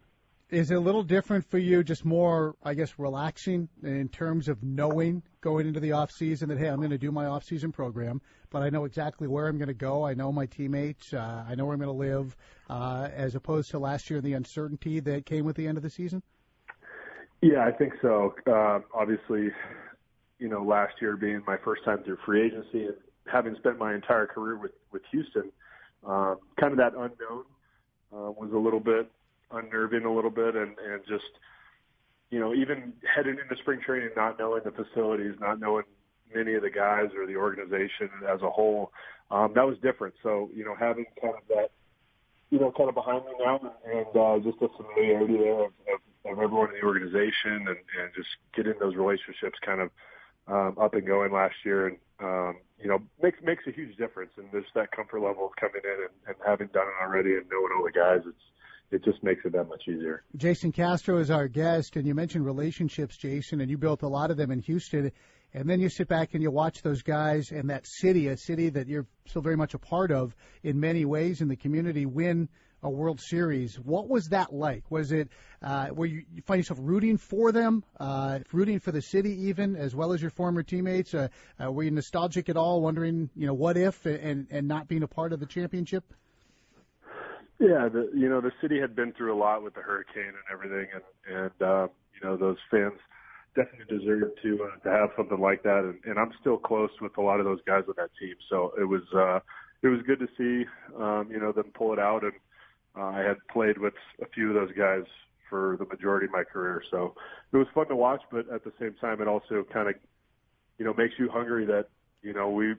Is 0.49 0.71
it 0.71 0.75
a 0.75 0.81
little 0.81 1.03
different 1.03 1.45
for 1.45 1.59
you, 1.59 1.83
just 1.83 2.05
more, 2.05 2.55
I 2.63 2.75
guess, 2.75 3.01
relaxing 3.01 3.69
in 3.83 4.09
terms 4.09 4.49
of 4.49 4.63
knowing 4.63 5.25
going 5.41 5.67
into 5.67 5.81
the 5.81 5.91
off 5.91 6.13
season 6.13 6.49
that 6.51 6.59
hey, 6.59 6.69
I'm 6.69 6.77
going 6.77 6.91
to 6.91 6.99
do 6.99 7.11
my 7.11 7.27
off 7.27 7.43
season 7.43 7.73
program, 7.73 8.23
but 8.51 8.63
I 8.63 8.71
know 8.71 8.85
exactly 8.85 9.27
where 9.27 9.49
I'm 9.49 9.59
going 9.59 9.69
to 9.69 9.75
go. 9.75 10.07
I 10.07 10.15
know 10.15 10.31
my 10.31 10.47
teammates. 10.47 11.13
Uh, 11.13 11.45
I 11.49 11.57
know 11.57 11.65
where 11.65 11.75
I'm 11.75 11.81
going 11.81 11.89
to 11.89 11.93
live, 11.93 12.37
uh, 12.71 13.09
as 13.13 13.35
opposed 13.35 13.73
to 13.73 13.81
last 13.81 14.09
year 14.09 14.21
the 14.21 14.35
uncertainty 14.35 15.01
that 15.01 15.27
came 15.27 15.45
with 15.45 15.57
the 15.57 15.67
end 15.67 15.79
of 15.79 15.83
the 15.83 15.91
season. 15.91 16.23
Yeah, 17.43 17.65
I 17.65 17.73
think 17.73 17.93
so. 18.01 18.35
Uh, 18.47 18.81
obviously, 18.95 19.51
you 20.39 20.49
know, 20.49 20.63
last 20.63 20.95
year 21.01 21.17
being 21.17 21.43
my 21.47 21.57
first 21.65 21.85
time 21.85 22.03
through 22.05 22.19
free 22.25 22.47
agency 22.47 22.87
and 22.87 22.95
having 23.31 23.55
spent 23.57 23.79
my 23.79 23.95
entire 23.95 24.27
career 24.27 24.57
with 24.57 24.73
with 24.93 25.03
Houston, 25.11 25.51
um, 26.07 26.39
kind 26.59 26.73
of 26.73 26.79
that 26.79 26.93
unknown 26.95 27.45
uh, 28.13 28.31
was 28.31 28.51
a 28.55 28.59
little 28.59 28.81
bit 28.81 29.11
unnerving, 29.51 30.05
a 30.05 30.13
little 30.13 30.31
bit, 30.31 30.57
and 30.57 30.77
and 30.79 31.03
just 31.07 31.25
you 32.31 32.41
know, 32.41 32.55
even 32.55 32.93
heading 33.15 33.37
into 33.41 33.57
spring 33.63 33.81
training, 33.85 34.11
not 34.17 34.39
knowing 34.39 34.63
the 34.65 34.73
facilities, 34.73 35.35
not 35.41 35.61
knowing 35.61 35.85
many 36.35 36.55
of 36.55 36.63
the 36.63 36.71
guys 36.71 37.11
or 37.17 37.27
the 37.27 37.37
organization 37.37 38.11
as 38.29 38.43
a 38.43 38.51
whole, 38.51 38.91
um, 39.31 39.53
that 39.55 39.65
was 39.65 39.77
different. 39.83 40.15
So 40.23 40.51
you 40.55 40.65
know, 40.65 40.75
having 40.79 41.05
kind 41.21 41.35
of 41.35 41.47
that 41.49 41.71
you 42.51 42.61
know, 42.61 42.73
kind 42.77 42.89
of 42.89 42.95
behind 42.95 43.25
me 43.25 43.33
now, 43.39 43.61
and 43.85 44.07
uh, 44.17 44.39
just 44.45 44.63
a 44.63 44.69
familiarity 44.77 45.37
there 45.37 45.65
of, 45.65 45.73
of, 45.93 46.01
of 46.31 46.39
everyone 46.39 46.69
in 46.71 46.81
the 46.81 46.87
organization, 46.87 47.67
and, 47.69 47.77
and 47.77 48.09
just 48.15 48.29
getting 48.55 48.75
those 48.81 48.95
relationships 48.97 49.59
kind 49.65 49.81
of 49.81 49.91
um, 50.49 50.77
up 50.81 50.95
and 50.95 51.07
going 51.07 51.33
last 51.33 51.55
year, 51.65 51.89
and 51.89 51.97
um, 52.21 52.57
you 52.81 52.89
know, 52.89 52.99
makes 53.23 53.39
makes 53.43 53.65
a 53.67 53.73
huge 53.73 53.97
difference. 53.97 54.33
And 54.37 54.51
just 54.53 54.73
that 54.75 54.91
comfort 54.93 55.21
level 55.21 55.47
of 55.47 55.57
coming 55.57 55.83
in 55.85 55.99
and, 56.05 56.15
and 56.29 56.37
having 56.47 56.69
done 56.69 56.87
it 56.87 57.03
already, 57.03 57.35
and 57.35 57.45
knowing 57.51 57.73
all 57.77 57.85
the 57.85 57.93
guys, 57.93 58.21
it's 58.27 58.45
it 58.91 59.05
just 59.05 59.23
makes 59.23 59.45
it 59.45 59.53
that 59.53 59.69
much 59.69 59.83
easier. 59.89 60.23
Jason 60.37 60.73
Castro 60.73 61.19
is 61.19 61.31
our 61.31 61.49
guest, 61.49 61.97
and 61.97 62.07
you 62.07 62.15
mentioned 62.15 62.47
relationships, 62.47 63.17
Jason, 63.17 63.61
and 63.61 63.71
you 63.71 63.77
built 63.77 64.03
a 64.03 64.09
lot 64.09 64.31
of 64.31 64.37
them 64.37 64.51
in 64.51 64.61
Houston. 64.61 65.11
And 65.55 65.71
then 65.71 65.81
you 65.81 65.89
sit 65.89 66.07
back 66.07 66.35
and 66.35 66.43
you 66.43 66.51
watch 66.51 66.83
those 66.83 67.03
guys 67.03 67.51
and 67.51 67.71
that 67.71 67.87
city, 67.87 68.29
a 68.29 68.37
city 68.37 68.69
that 68.71 68.89
you're 68.89 69.07
still 69.27 69.43
very 69.43 69.57
much 69.57 69.75
a 69.75 69.79
part 69.79 70.11
of 70.11 70.37
in 70.63 70.79
many 70.79 71.05
ways 71.05 71.41
in 71.41 71.49
the 71.49 71.57
community, 71.57 72.05
win 72.05 72.49
a 72.87 72.91
World 72.91 73.21
Series. 73.21 73.79
What 73.79 74.09
was 74.09 74.29
that 74.29 74.53
like? 74.53 74.91
Was 74.91 75.13
it 75.13 75.29
uh, 75.61 75.89
where 75.89 76.09
you, 76.09 76.25
you 76.33 76.43
find 76.43 76.59
yourself 76.59 76.79
rooting 76.83 77.19
for 77.19 77.53
them, 77.53 77.85
uh, 77.99 78.39
rooting 78.53 78.81
for 78.81 78.93
the 78.93 79.03
city 79.03 79.49
even, 79.49 79.77
as 79.77 79.95
well 79.95 80.13
as 80.13 80.23
your 80.23 80.31
former 80.31 80.63
teammates? 80.63 81.13
Uh, 81.13 81.29
uh, 81.63 81.71
were 81.71 81.83
you 81.83 81.91
nostalgic 81.91 82.49
at 82.49 82.57
all, 82.57 82.81
wondering, 82.81 83.29
you 83.35 83.47
know, 83.47 83.55
what 83.55 83.77
if 83.77 84.07
and 84.07 84.47
and 84.51 84.69
not 84.69 84.89
being 84.89 85.03
a 85.03 85.09
part 85.09 85.33
of 85.33 85.41
the 85.41 85.47
championship? 85.47 86.05
Yeah, 87.59 87.89
the 87.89 88.11
you 88.15 88.29
know 88.29 88.41
the 88.41 88.53
city 88.61 88.81
had 88.81 88.95
been 88.95 89.13
through 89.13 89.35
a 89.35 89.39
lot 89.39 89.63
with 89.63 89.75
the 89.75 89.81
hurricane 89.81 90.25
and 90.27 90.47
everything, 90.53 90.87
and 90.95 91.37
and 91.37 91.63
uh, 91.63 91.89
you 92.15 92.29
know 92.29 92.37
those 92.37 92.59
fans 92.71 92.99
definitely 93.57 93.99
deserve 93.99 94.31
to 94.43 94.65
uh, 94.65 94.79
to 94.85 94.91
have 94.91 95.11
something 95.17 95.41
like 95.41 95.63
that. 95.63 95.81
And, 95.81 95.99
and 96.05 96.19
I'm 96.19 96.33
still 96.41 96.59
close 96.59 96.91
with 97.01 97.17
a 97.17 97.23
lot 97.23 97.41
of 97.41 97.47
those 97.47 97.61
guys 97.67 97.85
with 97.89 97.97
that 97.97 98.11
team, 98.21 98.35
so 98.49 98.73
it 98.79 98.85
was 98.85 99.03
uh, 99.15 99.41
it 99.83 99.89
was 99.89 100.01
good 100.07 100.19
to 100.21 100.29
see 100.37 100.67
um, 100.99 101.29
you 101.31 101.41
know 101.41 101.53
them 101.53 101.73
pull 101.75 101.93
it 101.93 101.99
out. 101.99 102.25
And 102.25 102.35
uh, 102.97 103.05
I 103.05 103.21
had 103.21 103.37
played 103.51 103.79
with 103.79 103.95
a 104.23 104.27
few 104.27 104.49
of 104.49 104.55
those 104.55 104.77
guys 104.77 105.05
for 105.49 105.77
the 105.79 105.87
majority 105.87 106.27
of 106.27 106.33
my 106.33 106.45
career, 106.45 106.83
so 106.91 107.15
it 107.53 107.57
was 107.57 107.67
fun 107.75 107.89
to 107.89 107.97
watch. 107.97 108.23
But 108.31 108.51
at 108.53 108.65
the 108.65 108.73
same 108.81 108.95
time, 109.01 109.21
it 109.21 109.29
also 109.29 109.65
kind 109.73 109.89
of 109.89 109.95
you 110.79 110.85
know 110.85 110.95
makes 110.95 111.15
you 111.19 111.29
hungry 111.29 111.67
that 111.67 111.89
you 112.23 112.33
know 112.33 112.51
we 112.51 112.75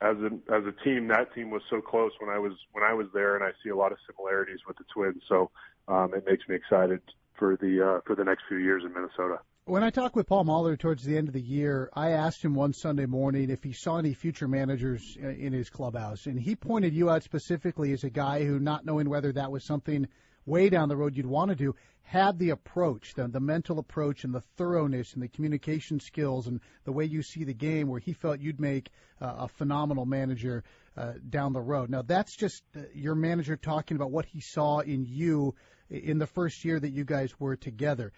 as 0.00 0.16
a 0.18 0.54
as 0.54 0.64
a 0.66 0.72
team, 0.84 1.08
that 1.08 1.34
team 1.34 1.50
was 1.50 1.62
so 1.70 1.80
close 1.80 2.12
when 2.20 2.30
I 2.30 2.38
was 2.38 2.52
when 2.72 2.84
I 2.84 2.92
was 2.92 3.06
there, 3.14 3.36
and 3.36 3.44
I 3.44 3.50
see 3.62 3.70
a 3.70 3.76
lot 3.76 3.92
of 3.92 3.98
similarities 4.06 4.60
with 4.66 4.76
the 4.76 4.84
Twins. 4.92 5.22
So 5.28 5.50
um, 5.88 6.12
it 6.14 6.24
makes 6.26 6.48
me 6.48 6.54
excited 6.54 7.00
for 7.38 7.56
the 7.56 7.96
uh, 7.96 8.00
for 8.06 8.14
the 8.14 8.24
next 8.24 8.44
few 8.48 8.58
years 8.58 8.82
in 8.84 8.92
Minnesota. 8.92 9.40
When 9.66 9.82
I 9.82 9.88
talked 9.88 10.14
with 10.14 10.26
Paul 10.26 10.44
Molitor 10.44 10.78
towards 10.78 11.04
the 11.04 11.16
end 11.16 11.28
of 11.28 11.32
the 11.32 11.40
year, 11.40 11.88
I 11.94 12.10
asked 12.10 12.44
him 12.44 12.54
one 12.54 12.74
Sunday 12.74 13.06
morning 13.06 13.48
if 13.48 13.64
he 13.64 13.72
saw 13.72 13.96
any 13.96 14.12
future 14.12 14.46
managers 14.46 15.16
in 15.16 15.54
his 15.54 15.70
clubhouse, 15.70 16.26
and 16.26 16.38
he 16.38 16.54
pointed 16.54 16.92
you 16.92 17.08
out 17.08 17.22
specifically 17.22 17.90
as 17.92 18.04
a 18.04 18.10
guy 18.10 18.44
who, 18.44 18.58
not 18.58 18.84
knowing 18.84 19.08
whether 19.08 19.32
that 19.32 19.50
was 19.50 19.64
something 19.64 20.06
way 20.44 20.68
down 20.68 20.90
the 20.90 20.96
road 20.98 21.16
you'd 21.16 21.24
want 21.24 21.48
to 21.48 21.54
do, 21.54 21.74
had 22.02 22.38
the 22.38 22.50
approach, 22.50 23.14
the, 23.14 23.26
the 23.26 23.40
mental 23.40 23.78
approach, 23.78 24.24
and 24.24 24.34
the 24.34 24.42
thoroughness, 24.58 25.14
and 25.14 25.22
the 25.22 25.28
communication 25.28 25.98
skills, 25.98 26.46
and 26.46 26.60
the 26.84 26.92
way 26.92 27.06
you 27.06 27.22
see 27.22 27.44
the 27.44 27.54
game, 27.54 27.88
where 27.88 28.00
he 28.00 28.12
felt 28.12 28.40
you'd 28.40 28.60
make 28.60 28.90
uh, 29.22 29.34
a 29.38 29.48
phenomenal 29.48 30.04
manager 30.04 30.62
uh, 30.98 31.14
down 31.30 31.54
the 31.54 31.60
road. 31.62 31.88
Now, 31.88 32.02
that's 32.02 32.36
just 32.36 32.62
uh, 32.76 32.80
your 32.92 33.14
manager 33.14 33.56
talking 33.56 33.96
about 33.96 34.10
what 34.10 34.26
he 34.26 34.40
saw 34.40 34.80
in 34.80 35.06
you 35.06 35.54
in 35.88 36.18
the 36.18 36.26
first 36.26 36.66
year 36.66 36.78
that 36.78 36.90
you 36.90 37.04
guys 37.04 37.40
were 37.40 37.56
together 37.56 38.12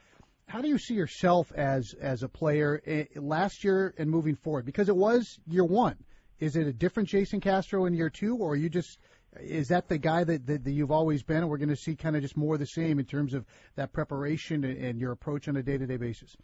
how 0.49 0.61
do 0.63 0.69
you 0.69 0.79
see 0.79 0.95
yourself 0.95 1.53
as 1.53 1.95
as 2.01 2.23
a 2.23 2.29
player 2.29 2.81
eh, 2.87 3.05
last 3.17 3.65
year 3.65 3.95
and 3.99 4.11
moving 4.11 4.37
forward? 4.37 4.65
Because 4.65 4.89
it 4.89 4.97
was 4.97 5.39
year 5.47 5.65
one. 5.65 5.97
Is 6.39 6.57
it 6.57 6.67
a 6.67 6.73
different 6.73 7.09
Jason 7.09 7.41
Castro 7.41 7.87
in 7.87 7.95
year 7.95 8.11
two, 8.11 8.37
or 8.37 8.57
you 8.57 8.69
just 8.69 8.99
is 9.41 9.69
that 9.69 9.89
the 9.89 9.99
guy 9.99 10.25
that, 10.25 10.47
that, 10.47 10.65
that 10.65 10.71
you've 10.71 10.91
always 10.91 11.23
been, 11.23 11.39
and 11.39 11.49
we're 11.49 11.59
going 11.59 11.69
to 11.69 11.77
see 11.77 11.95
kind 11.95 12.17
of 12.17 12.23
just 12.23 12.37
more 12.37 12.55
of 12.55 12.61
the 12.61 12.67
same 12.67 12.99
in 12.99 13.05
terms 13.05 13.35
of 13.35 13.45
that 13.75 13.93
preparation 13.93 14.65
and, 14.65 14.83
and 14.83 15.01
your 15.01 15.13
approach 15.13 15.49
on 15.49 15.57
a 15.57 15.63
day 15.63 15.77
to 15.77 15.87
day 15.87 15.97
basis? 15.97 16.37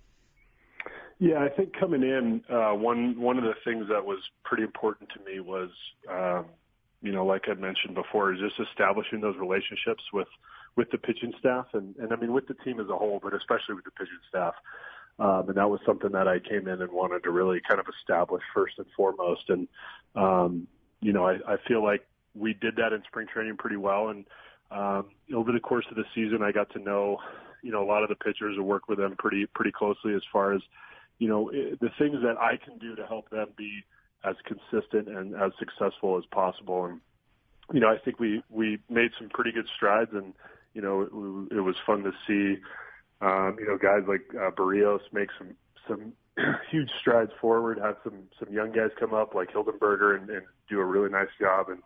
Yeah, 1.19 1.39
I 1.39 1.49
think 1.49 1.73
coming 1.79 2.03
in, 2.03 2.43
uh, 2.51 2.73
one 2.73 3.21
one 3.21 3.39
of 3.39 3.45
the 3.45 3.55
things 3.65 3.87
that 3.89 4.05
was 4.05 4.19
pretty 4.45 4.65
important 4.65 5.09
to 5.11 5.25
me 5.25 5.41
was, 5.41 5.71
um, 6.11 6.47
you 7.01 7.13
know, 7.13 7.25
like 7.25 7.43
I 7.49 7.55
mentioned 7.55 7.95
before, 7.95 8.33
is 8.33 8.41
just 8.41 8.69
establishing 8.71 9.21
those 9.21 9.37
relationships 9.37 10.03
with 10.13 10.29
with 10.76 10.91
the 10.91 10.99
pitching 10.99 11.33
staff 11.38 11.67
and, 11.75 11.95
and 11.97 12.12
I 12.12 12.17
mean 12.17 12.33
with 12.33 12.49
the 12.49 12.55
team 12.55 12.81
as 12.81 12.88
a 12.88 12.97
whole, 12.97 13.21
but 13.23 13.35
especially 13.35 13.75
with 13.75 13.85
the 13.85 13.91
pitching 13.91 14.19
staff. 14.29 14.55
Um, 15.19 15.49
and 15.49 15.57
that 15.59 15.69
was 15.69 15.81
something 15.85 16.12
that 16.12 16.26
I 16.26 16.38
came 16.38 16.67
in 16.67 16.81
and 16.81 16.91
wanted 16.91 17.23
to 17.25 17.31
really 17.31 17.61
kind 17.69 17.79
of 17.79 17.87
establish 18.00 18.43
first 18.55 18.79
and 18.79 18.87
foremost. 18.97 19.43
And, 19.50 19.69
um, 20.17 20.67
you 21.00 21.12
know, 21.12 21.26
I, 21.26 21.35
I 21.47 21.57
feel 21.69 21.85
like 21.85 22.07
we 22.35 22.55
did 22.55 22.76
that 22.76 22.95
in 22.95 23.02
spring 23.07 23.26
training 23.31 23.59
pretty 23.59 23.76
well. 23.76 24.09
And, 24.09 24.25
um, 24.71 25.11
over 25.35 25.52
the 25.52 25.61
course 25.61 25.85
of 25.91 25.97
the 25.97 26.05
season, 26.14 26.43
I 26.43 26.50
got 26.50 26.71
to 26.71 26.79
know, 26.79 27.19
you 27.62 27.71
know, 27.71 27.83
a 27.83 27.88
lot 27.88 28.02
of 28.02 28.09
the 28.09 28.14
pitchers 28.14 28.57
and 28.57 28.64
work 28.64 28.88
with 28.88 28.99
them 28.99 29.14
pretty, 29.19 29.45
pretty 29.55 29.71
closely 29.71 30.14
as 30.14 30.23
far 30.33 30.55
as, 30.55 30.62
you 31.19 31.29
know, 31.29 31.50
the 31.52 31.91
things 31.99 32.17
that 32.23 32.38
I 32.38 32.57
can 32.57 32.79
do 32.79 32.97
to 32.97 33.07
help 33.07 33.29
them 33.29 33.49
be 33.55 33.85
as 34.25 34.37
consistent 34.47 35.09
and 35.09 35.35
as 35.35 35.52
successful 35.59 36.17
as 36.17 36.25
possible. 36.33 36.87
And, 36.87 37.00
you 37.71 37.81
know, 37.81 37.88
I 37.88 37.99
think 37.99 38.19
we, 38.19 38.43
we 38.49 38.79
made 38.88 39.11
some 39.19 39.29
pretty 39.29 39.52
good 39.52 39.69
strides 39.76 40.11
and, 40.14 40.33
you 40.75 40.83
know, 40.83 41.02
it, 41.02 41.57
it 41.57 41.61
was 41.61 41.76
fun 41.87 42.02
to 42.02 42.12
see, 42.26 42.61
um, 43.21 43.57
you 43.59 43.67
know, 43.67 43.79
guys 43.79 44.02
like 44.09 44.23
uh, 44.35 44.50
Berrios 44.50 45.00
make 45.12 45.29
some 45.38 45.55
some 45.87 46.12
huge 46.71 46.91
strides 47.00 47.33
forward. 47.41 47.79
Have 47.79 47.97
some 48.05 48.25
some 48.38 48.52
young 48.52 48.73
guys 48.73 48.91
come 48.99 49.14
up 49.14 49.35
like 49.35 49.52
Hildenberger 49.52 50.17
and, 50.17 50.31
and 50.31 50.43
do 50.69 50.81
a 50.81 50.85
really 50.85 51.11
nice 51.11 51.29
job. 51.41 51.69
And 51.69 51.83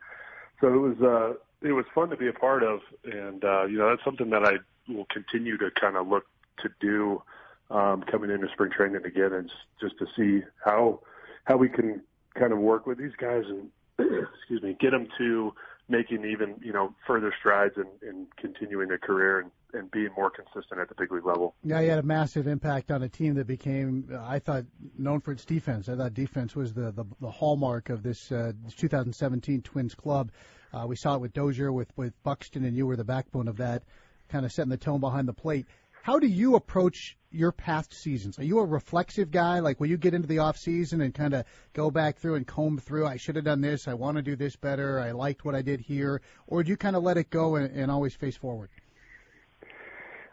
so 0.61 0.69
it 0.69 0.79
was 0.79 1.01
uh, 1.03 1.67
it 1.67 1.73
was 1.73 1.85
fun 1.95 2.11
to 2.11 2.17
be 2.17 2.29
a 2.29 2.33
part 2.33 2.63
of. 2.63 2.81
And 3.05 3.45
uh, 3.45 3.65
you 3.67 3.79
know, 3.79 3.91
that's 3.91 4.05
something 4.05 4.31
that 4.31 4.45
I 4.45 4.59
will 4.93 5.07
continue 5.07 5.57
to 5.59 5.71
kind 5.71 5.97
of 5.97 6.07
look 6.07 6.27
to 6.63 6.71
do 6.81 7.23
um, 7.71 8.03
coming 8.03 8.31
into 8.31 8.49
spring 8.53 8.71
training 8.71 9.05
again, 9.05 9.33
and 9.33 9.51
just 9.81 9.99
to 9.99 10.07
see 10.17 10.45
how 10.65 11.01
how 11.45 11.57
we 11.57 11.69
can 11.69 12.03
kind 12.35 12.53
of 12.53 12.59
work 12.59 12.87
with 12.87 12.99
these 12.99 13.15
guys 13.19 13.45
and 13.49 13.71
excuse 14.39 14.63
me, 14.63 14.77
get 14.79 14.91
them 14.91 15.09
to 15.19 15.55
making 15.89 16.25
even 16.25 16.57
you 16.63 16.73
know 16.73 16.95
further 17.07 17.33
strides 17.39 17.75
and 17.77 17.87
in, 18.03 18.09
in 18.09 18.27
continuing 18.37 18.91
a 18.91 18.99
career 18.99 19.41
and 19.41 19.51
and 19.73 19.91
being 19.91 20.09
more 20.17 20.31
consistent 20.31 20.81
at 20.81 20.89
the 20.89 20.95
big 20.97 21.13
league 21.13 21.27
level. 21.27 21.55
Yeah, 21.63 21.83
he 21.83 21.89
had 21.89 21.99
a 21.99 22.03
massive 22.03 22.47
impact 22.47 22.91
on 22.91 23.03
a 23.03 23.09
team 23.09 23.35
that 23.35 23.47
became, 23.47 24.09
I 24.19 24.39
thought, 24.39 24.65
known 24.97 25.21
for 25.21 25.33
its 25.33 25.45
defense. 25.45 25.89
I 25.89 25.97
thought 25.97 26.15
defense 26.15 26.57
was 26.57 26.73
the 26.73 26.93
the, 26.93 27.05
the 27.21 27.31
hallmark 27.31 27.91
of 27.91 28.03
this, 28.03 28.33
uh, 28.33 28.53
2017 28.77 29.63
Twins 29.63 29.95
club. 29.95 30.33
Uh, 30.73 30.87
we 30.87 30.97
saw 30.97 31.15
it 31.15 31.21
with 31.21 31.33
Dozier, 31.33 31.73
with 31.73 31.93
with 31.97 32.21
Buxton, 32.23 32.65
and 32.65 32.77
you 32.77 32.87
were 32.87 32.97
the 32.97 33.05
backbone 33.05 33.49
of 33.49 33.57
that, 33.59 33.83
kind 34.29 34.45
of 34.45 34.53
setting 34.53 34.71
the 34.71 34.77
tone 34.77 35.01
behind 35.01 35.29
the 35.29 35.35
plate. 35.35 35.67
How 36.07 36.21
do 36.21 36.29
you 36.29 36.55
approach 36.55 37.19
your 37.33 37.51
past 37.51 37.93
seasons? 37.93 38.39
Are 38.39 38.45
you 38.45 38.61
a 38.61 38.65
reflexive 38.65 39.33
guy? 39.33 39.59
Like, 39.59 39.81
will 39.81 39.89
you 39.89 39.97
get 39.97 40.15
into 40.15 40.29
the 40.29 40.39
off 40.39 40.57
season 40.57 41.01
and 41.01 41.13
kind 41.13 41.35
of 41.35 41.45
go 41.73 41.91
back 41.91 42.19
through 42.19 42.37
and 42.37 42.47
comb 42.47 42.79
through? 42.79 43.09
I 43.09 43.17
should 43.17 43.35
have 43.35 43.45
done 43.45 43.61
this. 43.61 43.89
I 43.89 43.95
want 43.95 44.17
to 44.17 44.23
do 44.23 44.37
this 44.37 44.55
better. 44.55 45.01
I 45.01 45.11
liked 45.11 45.45
what 45.45 45.57
I 45.57 45.63
did 45.63 45.81
here. 45.81 46.23
Or 46.47 46.63
do 46.63 46.71
you 46.71 46.77
kind 46.77 46.95
of 46.95 47.03
let 47.03 47.17
it 47.17 47.29
go 47.29 47.57
and, 47.57 47.77
and 47.77 47.91
always 47.91 48.15
face 48.15 48.37
forward? 48.37 48.71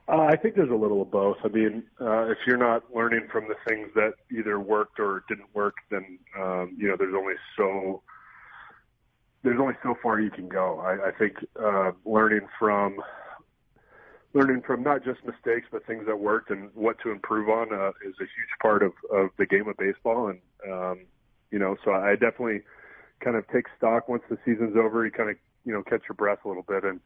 Uh, 0.08 0.28
I 0.30 0.36
think 0.36 0.54
there's 0.54 0.70
a 0.70 0.76
little 0.76 1.02
of 1.02 1.10
both. 1.10 1.38
I 1.44 1.48
mean, 1.48 1.82
uh, 2.00 2.28
if 2.30 2.38
you're 2.46 2.58
not 2.58 2.84
learning 2.94 3.28
from 3.32 3.46
the 3.48 3.56
things 3.68 3.90
that 3.96 4.14
either 4.32 4.60
worked 4.60 5.00
or 5.00 5.24
didn't 5.28 5.56
work, 5.56 5.74
then 5.90 6.20
um, 6.40 6.76
you 6.78 6.88
know 6.88 6.96
there's 7.00 7.16
only 7.18 7.34
so 7.58 8.04
there's 9.42 9.60
only 9.60 9.74
so 9.82 9.96
far 10.04 10.22
you 10.22 10.30
can 10.30 10.48
go. 10.48 10.82
I, 10.82 11.08
I 11.08 11.12
think 11.18 11.38
uh, 11.60 11.94
learning 12.06 12.48
from 12.60 13.00
learning 14.34 14.64
from 14.66 14.84
not 14.84 15.04
just 15.04 15.20
mistakes 15.26 15.68
but 15.72 15.86
things 15.86 16.06
that 16.08 16.20
worked 16.20 16.50
and 16.50 16.70
what 16.74 16.98
to 17.04 17.12
improve 17.12 17.50
on 17.50 17.72
uh, 17.74 17.90
is 18.06 18.16
a 18.20 18.24
huge 18.24 18.54
part 18.62 18.84
of 18.84 18.94
of 19.12 19.30
the 19.38 19.46
game 19.46 19.68
of 19.68 19.78
baseball. 19.78 20.28
And 20.28 20.40
um, 20.72 21.00
you 21.52 21.60
know, 21.60 21.76
so 21.84 21.92
I 21.92 22.14
definitely 22.14 22.62
kind 23.24 23.38
of 23.38 23.48
take 23.50 23.66
stock 23.78 24.10
once 24.10 24.24
the 24.30 24.38
season's 24.46 24.76
over. 24.76 25.06
You 25.06 25.12
kind 25.12 25.30
of 25.30 25.38
you 25.66 25.74
know 25.74 25.84
catch 25.84 26.02
your 26.10 26.16
breath 26.16 26.40
a 26.46 26.48
little 26.48 26.64
bit 26.64 26.84
and 26.84 27.00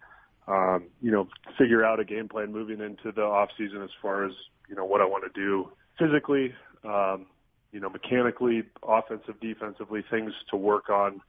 um, 0.47 0.85
you 1.01 1.11
know, 1.11 1.27
figure 1.57 1.83
out 1.83 1.99
a 1.99 2.05
game 2.05 2.29
plan 2.29 2.51
moving 2.51 2.79
into 2.79 3.11
the 3.11 3.21
off 3.21 3.49
season 3.57 3.81
as 3.83 3.89
far 4.01 4.25
as, 4.25 4.31
you 4.69 4.75
know, 4.75 4.85
what 4.85 5.01
I 5.01 5.05
want 5.05 5.23
to 5.31 5.39
do 5.39 5.69
physically, 5.99 6.53
um, 6.85 7.25
you 7.71 7.79
know, 7.79 7.89
mechanically, 7.89 8.63
offensive, 8.81 9.39
defensively, 9.41 10.03
things 10.09 10.31
to 10.51 10.57
work 10.57 10.89
on, 10.89 11.21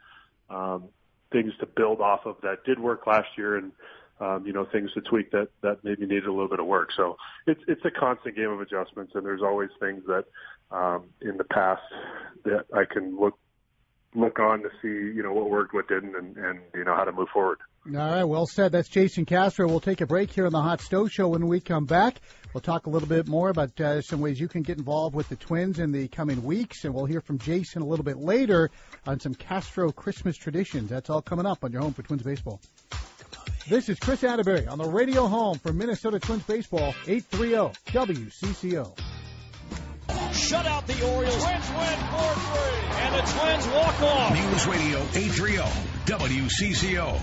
um, 0.50 0.84
things 1.32 1.52
to 1.60 1.66
build 1.66 2.00
off 2.00 2.26
of 2.26 2.36
that 2.42 2.64
did 2.64 2.78
work 2.78 3.06
last 3.06 3.28
year 3.36 3.56
and, 3.56 3.72
um, 4.20 4.46
you 4.46 4.52
know, 4.52 4.66
things 4.70 4.92
to 4.94 5.00
tweak 5.00 5.30
that, 5.32 5.48
that 5.62 5.84
maybe 5.84 6.02
needed 6.02 6.26
a 6.26 6.32
little 6.32 6.48
bit 6.48 6.60
of 6.60 6.66
work. 6.66 6.90
So 6.96 7.16
it's, 7.46 7.60
it's 7.68 7.84
a 7.84 7.90
constant 7.90 8.36
game 8.36 8.50
of 8.50 8.60
adjustments 8.60 9.12
and 9.14 9.24
there's 9.24 9.42
always 9.42 9.70
things 9.80 10.02
that, 10.06 10.24
um, 10.70 11.04
in 11.20 11.36
the 11.36 11.44
past 11.44 11.82
that 12.44 12.66
I 12.74 12.84
can 12.84 13.18
look, 13.18 13.38
look 14.14 14.38
on 14.38 14.62
to 14.62 14.70
see, 14.82 14.88
you 14.88 15.22
know, 15.22 15.32
what 15.32 15.50
worked, 15.50 15.74
what 15.74 15.88
didn't, 15.88 16.16
and, 16.16 16.36
and 16.36 16.60
you 16.74 16.84
know, 16.84 16.94
how 16.94 17.04
to 17.04 17.12
move 17.12 17.28
forward. 17.32 17.58
All 17.86 17.94
right, 17.94 18.24
well 18.24 18.46
said. 18.46 18.72
That's 18.72 18.88
Jason 18.88 19.24
Castro. 19.24 19.66
We'll 19.66 19.80
take 19.80 20.02
a 20.02 20.06
break 20.06 20.30
here 20.30 20.44
on 20.44 20.52
the 20.52 20.60
Hot 20.60 20.82
Stove 20.82 21.10
Show. 21.10 21.28
When 21.28 21.46
we 21.46 21.58
come 21.60 21.86
back, 21.86 22.20
we'll 22.52 22.60
talk 22.60 22.86
a 22.86 22.90
little 22.90 23.08
bit 23.08 23.28
more 23.28 23.48
about 23.48 23.80
uh, 23.80 24.02
some 24.02 24.20
ways 24.20 24.38
you 24.38 24.48
can 24.48 24.62
get 24.62 24.76
involved 24.76 25.14
with 25.14 25.28
the 25.30 25.36
Twins 25.36 25.78
in 25.78 25.92
the 25.92 26.06
coming 26.08 26.42
weeks, 26.42 26.84
and 26.84 26.92
we'll 26.92 27.06
hear 27.06 27.22
from 27.22 27.38
Jason 27.38 27.80
a 27.80 27.86
little 27.86 28.04
bit 28.04 28.18
later 28.18 28.70
on 29.06 29.20
some 29.20 29.34
Castro 29.34 29.90
Christmas 29.90 30.36
traditions. 30.36 30.90
That's 30.90 31.08
all 31.08 31.22
coming 31.22 31.46
up 31.46 31.64
on 31.64 31.72
your 31.72 31.80
home 31.80 31.94
for 31.94 32.02
Twins 32.02 32.22
baseball. 32.22 32.60
This 33.68 33.90
is 33.90 33.98
Chris 33.98 34.24
Atterbury 34.24 34.66
on 34.66 34.78
the 34.78 34.88
radio 34.88 35.26
home 35.26 35.58
for 35.58 35.74
Minnesota 35.74 36.18
Twins 36.18 36.42
baseball, 36.44 36.94
830 37.06 37.78
WCCO. 37.92 38.98
Shut 40.32 40.64
out 40.64 40.86
the 40.86 41.06
Orioles. 41.06 41.36
Twins 41.36 41.68
win 41.68 41.76
4-3. 41.76 42.92
And 42.94 43.14
the 43.14 43.20
Twins 43.30 43.68
walk 43.68 44.00
off. 44.00 44.32
News 44.32 44.66
Radio 44.66 44.98
830 45.14 45.58
WCCO. 46.06 47.20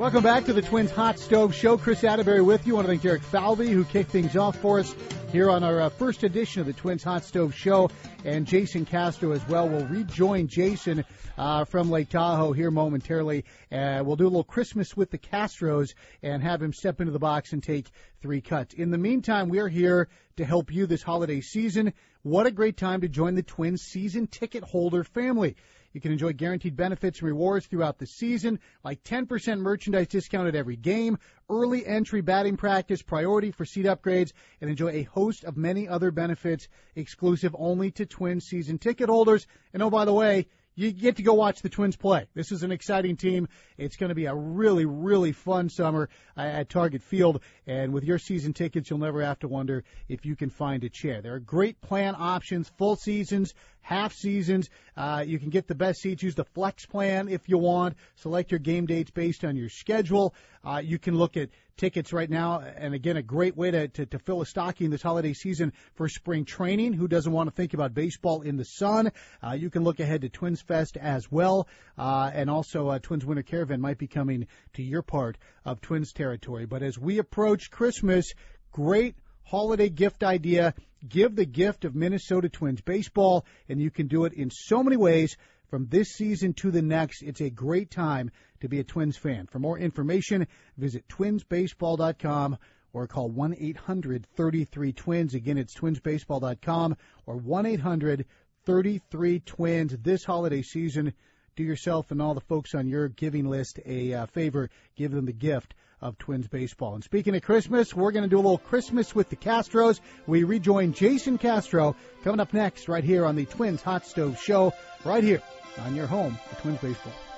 Welcome 0.00 0.24
back 0.24 0.46
to 0.46 0.52
the 0.52 0.62
Twins 0.62 0.90
Hot 0.90 1.20
Stove 1.20 1.54
Show. 1.54 1.78
Chris 1.78 2.02
Atterbury 2.02 2.42
with 2.42 2.66
you. 2.66 2.74
I 2.74 2.76
want 2.76 2.86
to 2.86 2.90
thank 2.90 3.02
Derek 3.02 3.22
Falvey, 3.22 3.70
who 3.70 3.84
kicked 3.84 4.10
things 4.10 4.36
off 4.36 4.56
for 4.56 4.80
us 4.80 4.92
here 5.32 5.48
on 5.48 5.64
our 5.64 5.80
uh, 5.80 5.88
first 5.88 6.24
edition 6.24 6.60
of 6.60 6.66
the 6.66 6.74
Twins 6.74 7.02
Hot 7.02 7.24
Stove 7.24 7.54
Show. 7.54 7.90
And 8.22 8.46
Jason 8.46 8.84
Castro 8.84 9.32
as 9.32 9.46
well. 9.48 9.66
We'll 9.66 9.86
rejoin 9.86 10.46
Jason 10.46 11.04
uh, 11.38 11.64
from 11.64 11.90
Lake 11.90 12.10
Tahoe 12.10 12.52
here 12.52 12.70
momentarily. 12.70 13.46
Uh, 13.72 14.02
we'll 14.04 14.16
do 14.16 14.24
a 14.24 14.28
little 14.28 14.44
Christmas 14.44 14.94
with 14.94 15.10
the 15.10 15.16
Castros 15.16 15.94
and 16.22 16.42
have 16.42 16.60
him 16.60 16.74
step 16.74 17.00
into 17.00 17.12
the 17.12 17.18
box 17.18 17.54
and 17.54 17.62
take 17.62 17.88
three 18.20 18.42
cuts. 18.42 18.74
In 18.74 18.90
the 18.90 18.98
meantime, 18.98 19.48
we 19.48 19.58
are 19.58 19.68
here 19.68 20.08
to 20.36 20.44
help 20.44 20.70
you 20.70 20.86
this 20.86 21.02
holiday 21.02 21.40
season. 21.40 21.94
What 22.22 22.46
a 22.46 22.50
great 22.50 22.76
time 22.76 23.00
to 23.00 23.08
join 23.08 23.34
the 23.34 23.42
Twins 23.42 23.80
season 23.80 24.26
ticket 24.26 24.62
holder 24.62 25.02
family. 25.02 25.56
You 25.92 26.00
can 26.00 26.12
enjoy 26.12 26.32
guaranteed 26.32 26.76
benefits 26.76 27.18
and 27.18 27.28
rewards 27.28 27.66
throughout 27.66 27.98
the 27.98 28.06
season, 28.06 28.60
like 28.82 29.02
10% 29.04 29.58
merchandise 29.58 30.08
discount 30.08 30.48
at 30.48 30.54
every 30.54 30.76
game, 30.76 31.18
early 31.50 31.86
entry 31.86 32.20
batting 32.20 32.56
practice, 32.56 33.02
priority 33.02 33.50
for 33.50 33.64
seat 33.64 33.86
upgrades, 33.86 34.32
and 34.60 34.70
enjoy 34.70 34.88
a 34.88 35.02
host 35.02 35.44
of 35.44 35.56
many 35.56 35.88
other 35.88 36.10
benefits 36.10 36.68
exclusive 36.96 37.54
only 37.58 37.90
to 37.92 38.06
Twin 38.06 38.40
season 38.40 38.78
ticket 38.78 39.08
holders. 39.08 39.46
And 39.72 39.82
oh, 39.82 39.90
by 39.90 40.04
the 40.04 40.14
way, 40.14 40.46
you 40.74 40.90
get 40.90 41.16
to 41.16 41.22
go 41.22 41.34
watch 41.34 41.60
the 41.60 41.68
Twins 41.68 41.96
play. 41.96 42.26
This 42.34 42.50
is 42.50 42.62
an 42.62 42.72
exciting 42.72 43.16
team. 43.16 43.48
It's 43.76 43.96
going 43.96 44.08
to 44.08 44.14
be 44.14 44.24
a 44.24 44.34
really, 44.34 44.86
really 44.86 45.32
fun 45.32 45.68
summer 45.68 46.08
at 46.36 46.70
Target 46.70 47.02
Field. 47.02 47.42
And 47.66 47.92
with 47.92 48.04
your 48.04 48.18
season 48.18 48.54
tickets, 48.54 48.88
you'll 48.88 48.98
never 48.98 49.22
have 49.22 49.38
to 49.40 49.48
wonder 49.48 49.84
if 50.08 50.24
you 50.24 50.34
can 50.34 50.48
find 50.48 50.82
a 50.84 50.88
chair. 50.88 51.20
There 51.20 51.34
are 51.34 51.40
great 51.40 51.80
plan 51.82 52.14
options, 52.18 52.70
full 52.78 52.96
seasons, 52.96 53.54
half 53.82 54.14
seasons. 54.14 54.70
Uh, 54.96 55.22
you 55.26 55.38
can 55.38 55.50
get 55.50 55.66
the 55.66 55.74
best 55.74 56.00
seats. 56.00 56.22
Use 56.22 56.34
the 56.34 56.44
flex 56.44 56.86
plan 56.86 57.28
if 57.28 57.48
you 57.48 57.58
want. 57.58 57.96
Select 58.16 58.50
your 58.50 58.60
game 58.60 58.86
dates 58.86 59.10
based 59.10 59.44
on 59.44 59.56
your 59.56 59.68
schedule. 59.68 60.34
Uh, 60.64 60.80
you 60.82 60.98
can 60.98 61.16
look 61.16 61.36
at 61.36 61.50
tickets 61.76 62.12
right 62.12 62.30
now, 62.30 62.60
and 62.60 62.94
again, 62.94 63.16
a 63.16 63.22
great 63.22 63.56
way 63.56 63.70
to, 63.70 63.88
to, 63.88 64.06
to 64.06 64.18
fill 64.20 64.42
a 64.42 64.46
stocking 64.46 64.90
this 64.90 65.02
holiday 65.02 65.32
season 65.32 65.72
for 65.94 66.08
spring 66.08 66.44
training. 66.44 66.92
Who 66.92 67.08
doesn't 67.08 67.32
want 67.32 67.48
to 67.48 67.54
think 67.54 67.74
about 67.74 67.94
baseball 67.94 68.42
in 68.42 68.56
the 68.56 68.64
sun? 68.64 69.10
Uh, 69.42 69.52
you 69.52 69.70
can 69.70 69.82
look 69.82 69.98
ahead 69.98 70.20
to 70.20 70.28
Twins 70.28 70.60
Fest 70.60 70.96
as 70.96 71.30
well, 71.30 71.66
uh, 71.98 72.30
and 72.32 72.48
also 72.48 72.88
uh, 72.88 72.98
Twins 73.00 73.24
Winter 73.26 73.42
Caravan 73.42 73.80
might 73.80 73.98
be 73.98 74.06
coming 74.06 74.46
to 74.74 74.82
your 74.82 75.02
part 75.02 75.38
of 75.64 75.80
Twins 75.80 76.12
territory. 76.12 76.66
But 76.66 76.82
as 76.82 76.98
we 76.98 77.18
approach 77.18 77.70
Christmas, 77.70 78.32
great 78.70 79.16
holiday 79.52 79.90
gift 79.90 80.24
idea. 80.24 80.72
Give 81.06 81.36
the 81.36 81.44
gift 81.44 81.84
of 81.84 81.94
Minnesota 81.94 82.48
Twins 82.48 82.80
baseball, 82.80 83.44
and 83.68 83.78
you 83.78 83.90
can 83.90 84.06
do 84.06 84.24
it 84.24 84.32
in 84.32 84.50
so 84.50 84.82
many 84.82 84.96
ways 84.96 85.36
from 85.68 85.88
this 85.88 86.08
season 86.08 86.54
to 86.54 86.70
the 86.70 86.80
next. 86.80 87.22
It's 87.22 87.42
a 87.42 87.50
great 87.50 87.90
time 87.90 88.30
to 88.62 88.68
be 88.68 88.80
a 88.80 88.84
Twins 88.84 89.18
fan. 89.18 89.46
For 89.46 89.58
more 89.58 89.78
information, 89.78 90.46
visit 90.78 91.06
twinsbaseball.com 91.08 92.56
or 92.94 93.06
call 93.06 93.28
1 93.28 93.56
800 93.60 94.26
33 94.36 94.92
Twins. 94.94 95.34
Again, 95.34 95.58
it's 95.58 95.74
twinsbaseball.com 95.74 96.96
or 97.26 97.36
1 97.36 97.66
800 97.66 98.24
33 98.64 99.40
Twins. 99.40 99.94
This 100.00 100.24
holiday 100.24 100.62
season, 100.62 101.12
do 101.56 101.62
yourself 101.62 102.10
and 102.10 102.22
all 102.22 102.32
the 102.32 102.40
folks 102.40 102.74
on 102.74 102.88
your 102.88 103.08
giving 103.08 103.50
list 103.50 103.80
a 103.84 104.14
uh, 104.14 104.26
favor. 104.26 104.70
Give 104.96 105.10
them 105.10 105.26
the 105.26 105.34
gift 105.34 105.74
of 106.02 106.18
Twins 106.18 106.48
baseball. 106.48 106.94
And 106.94 107.04
speaking 107.04 107.34
of 107.34 107.42
Christmas, 107.42 107.94
we're 107.94 108.12
going 108.12 108.24
to 108.24 108.28
do 108.28 108.36
a 108.36 108.42
little 108.42 108.58
Christmas 108.58 109.14
with 109.14 109.30
the 109.30 109.36
Castros. 109.36 110.00
We 110.26 110.44
rejoin 110.44 110.92
Jason 110.92 111.38
Castro 111.38 111.96
coming 112.24 112.40
up 112.40 112.52
next 112.52 112.88
right 112.88 113.04
here 113.04 113.24
on 113.24 113.36
the 113.36 113.46
Twins 113.46 113.82
Hot 113.82 114.04
Stove 114.04 114.40
Show, 114.40 114.74
right 115.04 115.24
here 115.24 115.40
on 115.78 115.94
your 115.94 116.06
home 116.06 116.38
for 116.48 116.60
Twins 116.60 116.80
baseball. 116.80 117.31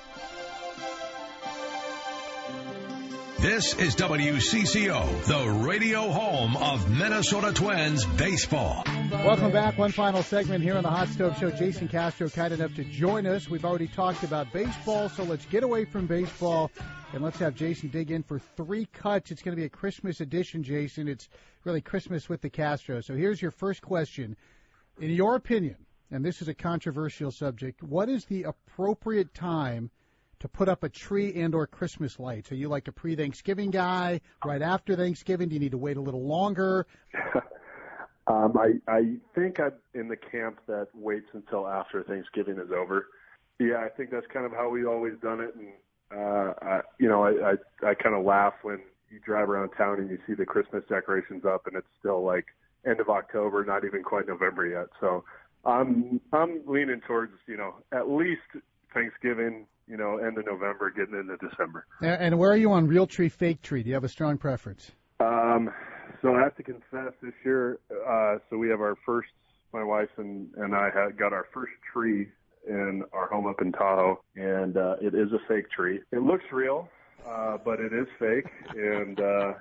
This 3.44 3.74
is 3.74 3.94
WCCO, 3.96 5.24
the 5.26 5.50
radio 5.66 6.10
home 6.10 6.56
of 6.56 6.88
Minnesota 6.88 7.52
Twins 7.52 8.06
baseball. 8.06 8.82
Welcome 9.10 9.52
back. 9.52 9.76
One 9.76 9.92
final 9.92 10.22
segment 10.22 10.64
here 10.64 10.78
on 10.78 10.82
the 10.82 10.88
Hot 10.88 11.08
Stove 11.08 11.36
Show. 11.36 11.50
Jason 11.50 11.86
Castro, 11.86 12.30
kind 12.30 12.54
enough 12.54 12.74
to 12.76 12.84
join 12.84 13.26
us. 13.26 13.46
We've 13.46 13.66
already 13.66 13.86
talked 13.86 14.22
about 14.22 14.50
baseball, 14.50 15.10
so 15.10 15.24
let's 15.24 15.44
get 15.44 15.62
away 15.62 15.84
from 15.84 16.06
baseball 16.06 16.70
and 17.12 17.22
let's 17.22 17.36
have 17.36 17.54
Jason 17.54 17.90
dig 17.90 18.10
in 18.10 18.22
for 18.22 18.38
three 18.38 18.86
cuts. 18.86 19.30
It's 19.30 19.42
going 19.42 19.54
to 19.54 19.60
be 19.60 19.66
a 19.66 19.68
Christmas 19.68 20.22
edition, 20.22 20.62
Jason. 20.62 21.06
It's 21.06 21.28
really 21.64 21.82
Christmas 21.82 22.30
with 22.30 22.40
the 22.40 22.48
Castro. 22.48 23.02
So 23.02 23.14
here's 23.14 23.42
your 23.42 23.50
first 23.50 23.82
question. 23.82 24.38
In 24.98 25.10
your 25.10 25.36
opinion, 25.36 25.76
and 26.10 26.24
this 26.24 26.40
is 26.40 26.48
a 26.48 26.54
controversial 26.54 27.30
subject, 27.30 27.82
what 27.82 28.08
is 28.08 28.24
the 28.24 28.44
appropriate 28.44 29.34
time 29.34 29.90
to 30.40 30.48
put 30.48 30.68
up 30.68 30.82
a 30.82 30.88
tree 30.88 31.40
and 31.40 31.54
or 31.54 31.66
Christmas 31.66 32.18
lights? 32.18 32.52
Are 32.52 32.56
you 32.56 32.68
like 32.68 32.88
a 32.88 32.92
pre-Thanksgiving 32.92 33.70
guy, 33.70 34.20
right 34.44 34.62
after 34.62 34.96
Thanksgiving? 34.96 35.48
Do 35.48 35.54
you 35.54 35.60
need 35.60 35.72
to 35.72 35.78
wait 35.78 35.96
a 35.96 36.00
little 36.00 36.24
longer? 36.24 36.86
um, 38.26 38.56
I 38.58 38.74
I 38.88 39.16
think 39.34 39.60
I'm 39.60 39.72
in 39.94 40.08
the 40.08 40.16
camp 40.16 40.60
that 40.66 40.88
waits 40.94 41.28
until 41.32 41.66
after 41.66 42.02
Thanksgiving 42.02 42.58
is 42.58 42.70
over. 42.70 43.08
Yeah, 43.58 43.84
I 43.84 43.88
think 43.88 44.10
that's 44.10 44.26
kind 44.32 44.46
of 44.46 44.52
how 44.52 44.68
we've 44.68 44.88
always 44.88 45.14
done 45.22 45.40
it, 45.40 45.54
and 45.54 45.68
uh, 46.10 46.54
I, 46.62 46.80
you 46.98 47.08
know, 47.08 47.24
I 47.24 47.52
I, 47.52 47.90
I 47.90 47.94
kind 47.94 48.14
of 48.14 48.24
laugh 48.24 48.54
when 48.62 48.80
you 49.10 49.20
drive 49.24 49.48
around 49.48 49.70
town 49.70 50.00
and 50.00 50.10
you 50.10 50.18
see 50.26 50.34
the 50.34 50.44
Christmas 50.44 50.82
decorations 50.88 51.44
up, 51.44 51.66
and 51.66 51.76
it's 51.76 51.86
still 51.98 52.24
like 52.24 52.46
end 52.86 53.00
of 53.00 53.08
October, 53.08 53.64
not 53.64 53.84
even 53.84 54.02
quite 54.02 54.26
November 54.26 54.66
yet. 54.66 54.86
So 55.00 55.24
I'm 55.64 56.20
I'm 56.32 56.60
leaning 56.66 57.00
towards 57.06 57.32
you 57.46 57.56
know 57.56 57.74
at 57.92 58.10
least 58.10 58.40
Thanksgiving, 58.94 59.66
you 59.86 59.96
know, 59.96 60.18
end 60.18 60.38
of 60.38 60.46
November, 60.46 60.90
getting 60.90 61.14
into 61.18 61.36
December. 61.36 61.86
And 62.00 62.38
where 62.38 62.50
are 62.50 62.56
you 62.56 62.72
on 62.72 62.86
real 62.86 63.06
tree, 63.06 63.28
fake 63.28 63.60
tree? 63.60 63.82
Do 63.82 63.88
you 63.88 63.94
have 63.94 64.04
a 64.04 64.08
strong 64.08 64.38
preference? 64.38 64.92
Um, 65.20 65.70
so 66.22 66.34
I 66.34 66.40
have 66.40 66.56
to 66.56 66.62
confess, 66.62 67.12
this 67.22 67.34
year, 67.44 67.78
uh, 68.08 68.38
so 68.48 68.56
we 68.56 68.68
have 68.70 68.80
our 68.80 68.96
first. 69.04 69.28
My 69.72 69.82
wife 69.82 70.10
and 70.18 70.48
and 70.56 70.72
I 70.72 70.88
had 70.94 71.18
got 71.18 71.32
our 71.32 71.46
first 71.52 71.72
tree 71.92 72.28
in 72.68 73.02
our 73.12 73.28
home 73.28 73.46
up 73.48 73.60
in 73.60 73.72
Tahoe, 73.72 74.22
and 74.36 74.76
uh, 74.76 74.96
it 75.00 75.14
is 75.14 75.32
a 75.32 75.38
fake 75.48 75.68
tree. 75.70 76.00
It 76.12 76.22
looks 76.22 76.44
real, 76.52 76.88
uh, 77.28 77.58
but 77.64 77.80
it 77.80 77.92
is 77.92 78.06
fake, 78.18 78.46
and 78.76 79.18
uh, 79.20 79.54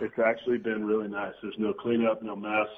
it's 0.00 0.18
actually 0.18 0.56
been 0.58 0.86
really 0.86 1.08
nice. 1.08 1.34
There's 1.42 1.54
no 1.58 1.74
cleanup, 1.74 2.22
no 2.22 2.34
mess, 2.34 2.68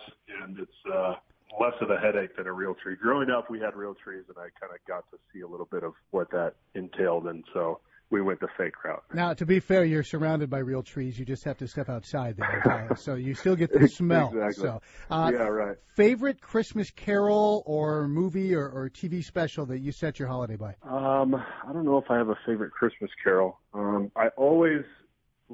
and 0.42 0.58
it's 0.58 0.92
uh, 0.92 1.14
less 1.60 1.74
of 1.80 1.90
a 1.90 1.98
headache 1.98 2.36
than 2.36 2.46
a 2.46 2.52
real 2.52 2.74
tree. 2.74 2.96
Growing 3.00 3.30
up, 3.30 3.50
we 3.50 3.60
had 3.60 3.74
real 3.74 3.94
trees, 3.94 4.24
and 4.28 4.36
I 4.38 4.48
kind 4.60 4.72
of 4.72 4.78
got 4.86 5.10
to 5.10 5.18
see 5.32 5.40
a 5.40 5.48
little 5.48 5.68
bit 5.70 5.82
of 5.82 5.94
what 6.10 6.30
that 6.30 6.54
entailed, 6.74 7.26
and 7.26 7.44
so 7.52 7.80
we 8.10 8.22
went 8.22 8.40
the 8.40 8.48
fake 8.56 8.84
route. 8.84 9.02
Now, 9.12 9.34
to 9.34 9.46
be 9.46 9.60
fair, 9.60 9.84
you're 9.84 10.04
surrounded 10.04 10.50
by 10.50 10.58
real 10.58 10.82
trees. 10.82 11.18
You 11.18 11.24
just 11.24 11.44
have 11.44 11.58
to 11.58 11.66
step 11.66 11.88
outside 11.88 12.36
there, 12.36 12.90
so 12.96 13.14
you 13.14 13.34
still 13.34 13.56
get 13.56 13.72
the 13.72 13.88
smell. 13.88 14.28
exactly. 14.28 14.62
So, 14.62 14.80
uh, 15.10 15.30
yeah, 15.32 15.42
right. 15.42 15.76
Favorite 15.96 16.40
Christmas 16.40 16.90
Carol 16.90 17.62
or 17.66 18.06
movie 18.08 18.54
or, 18.54 18.68
or 18.68 18.90
TV 18.90 19.24
special 19.24 19.66
that 19.66 19.78
you 19.78 19.90
set 19.90 20.18
your 20.18 20.28
holiday 20.28 20.56
by? 20.56 20.74
Um, 20.82 21.34
I 21.34 21.72
don't 21.72 21.84
know 21.84 21.98
if 21.98 22.10
I 22.10 22.16
have 22.16 22.28
a 22.28 22.38
favorite 22.46 22.72
Christmas 22.72 23.10
Carol. 23.22 23.58
Um, 23.72 24.10
I 24.16 24.28
always 24.36 24.82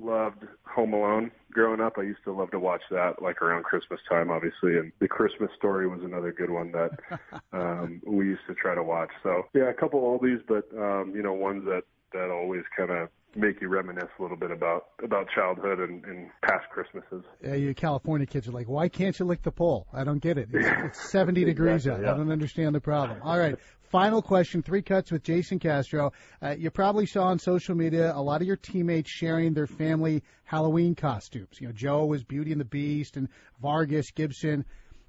loved 0.04 0.44
Home 0.74 0.92
Alone 0.92 1.30
growing 1.52 1.80
up. 1.80 1.94
I 1.98 2.02
used 2.02 2.22
to 2.24 2.32
love 2.32 2.50
to 2.52 2.58
watch 2.58 2.82
that 2.90 3.22
like 3.22 3.42
around 3.42 3.64
Christmas 3.64 4.00
time, 4.08 4.30
obviously. 4.30 4.78
And 4.78 4.92
The 5.00 5.08
Christmas 5.08 5.50
Story 5.56 5.88
was 5.88 6.00
another 6.02 6.32
good 6.32 6.50
one 6.50 6.72
that 6.72 6.90
um, 7.52 8.00
we 8.06 8.26
used 8.26 8.46
to 8.48 8.54
try 8.54 8.74
to 8.74 8.82
watch. 8.82 9.10
So 9.22 9.42
yeah, 9.54 9.70
a 9.70 9.74
couple 9.74 10.00
oldies, 10.00 10.40
but 10.46 10.64
um, 10.78 11.12
you 11.14 11.22
know, 11.22 11.32
ones 11.32 11.64
that 11.64 11.82
that 12.12 12.30
always 12.30 12.62
kind 12.76 12.90
of 12.90 13.08
make 13.36 13.60
you 13.60 13.68
reminisce 13.68 14.08
a 14.18 14.22
little 14.22 14.36
bit 14.36 14.50
about 14.50 14.86
about 15.04 15.28
childhood 15.34 15.78
and, 15.78 16.04
and 16.04 16.30
past 16.42 16.68
Christmases. 16.70 17.22
Yeah, 17.42 17.54
you 17.54 17.74
California 17.74 18.26
kids 18.26 18.48
are 18.48 18.52
like, 18.52 18.68
why 18.68 18.88
can't 18.88 19.18
you 19.18 19.24
lick 19.24 19.42
the 19.42 19.52
pole? 19.52 19.86
I 19.92 20.04
don't 20.04 20.18
get 20.18 20.38
it. 20.38 20.48
It's, 20.52 20.98
it's 20.98 21.10
70 21.10 21.44
degrees 21.44 21.86
out. 21.86 22.02
yeah. 22.02 22.12
I 22.12 22.16
don't 22.16 22.32
understand 22.32 22.74
the 22.74 22.80
problem. 22.80 23.20
All 23.22 23.38
right. 23.38 23.56
Final 23.90 24.22
question, 24.22 24.62
three 24.62 24.82
cuts 24.82 25.10
with 25.10 25.24
Jason 25.24 25.58
Castro. 25.58 26.12
Uh, 26.40 26.54
you 26.56 26.70
probably 26.70 27.06
saw 27.06 27.24
on 27.24 27.40
social 27.40 27.74
media 27.74 28.12
a 28.14 28.22
lot 28.22 28.40
of 28.40 28.46
your 28.46 28.56
teammates 28.56 29.10
sharing 29.10 29.52
their 29.52 29.66
family 29.66 30.22
Halloween 30.44 30.94
costumes. 30.94 31.60
You 31.60 31.66
know, 31.66 31.72
Joe 31.72 32.06
was 32.06 32.22
Beauty 32.22 32.52
and 32.52 32.60
the 32.60 32.64
Beast 32.64 33.16
and 33.16 33.28
Vargas, 33.60 34.12
Gibson. 34.12 34.64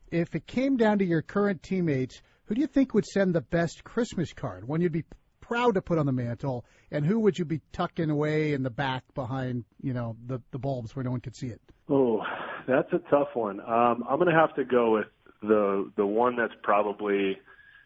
If 0.10 0.34
it 0.34 0.48
came 0.48 0.78
down 0.78 0.98
to 0.98 1.06
your 1.06 1.22
current 1.22 1.62
teammates, 1.62 2.24
who 2.46 2.56
do 2.56 2.62
you 2.62 2.66
think 2.66 2.96
would 2.96 3.06
send 3.06 3.36
the 3.36 3.42
best 3.42 3.84
Christmas 3.84 4.34
card? 4.34 4.68
One 4.68 4.82
you'd 4.82 4.92
be 4.92 5.06
proud 5.42 5.76
to 5.76 5.82
put 5.84 6.00
on 6.00 6.08
the 6.08 6.12
mantle, 6.12 6.66
and 6.90 7.06
who 7.06 7.20
would 7.20 7.38
you 7.38 7.46
be 7.46 7.62
tucking 7.74 8.10
away 8.10 8.54
in 8.54 8.64
the 8.64 8.72
back 8.72 9.04
behind, 9.14 9.64
you 9.84 9.94
know, 9.94 10.16
the 10.26 10.42
the 10.50 10.58
bulbs 10.58 10.96
where 10.96 11.04
no 11.04 11.12
one 11.12 11.22
could 11.22 11.36
see 11.36 11.48
it? 11.48 11.62
Oh, 11.88 12.24
that's 12.68 12.92
a 12.94 13.00
tough 13.12 13.30
one. 13.36 13.60
Um, 13.60 14.04
I'm 14.10 14.18
going 14.18 14.34
to 14.34 14.40
have 14.40 14.56
to 14.56 14.66
go 14.66 14.94
with 14.94 15.08
the 15.44 15.92
the 15.98 16.06
one 16.06 16.36
that's 16.36 16.54
probably 16.64 17.38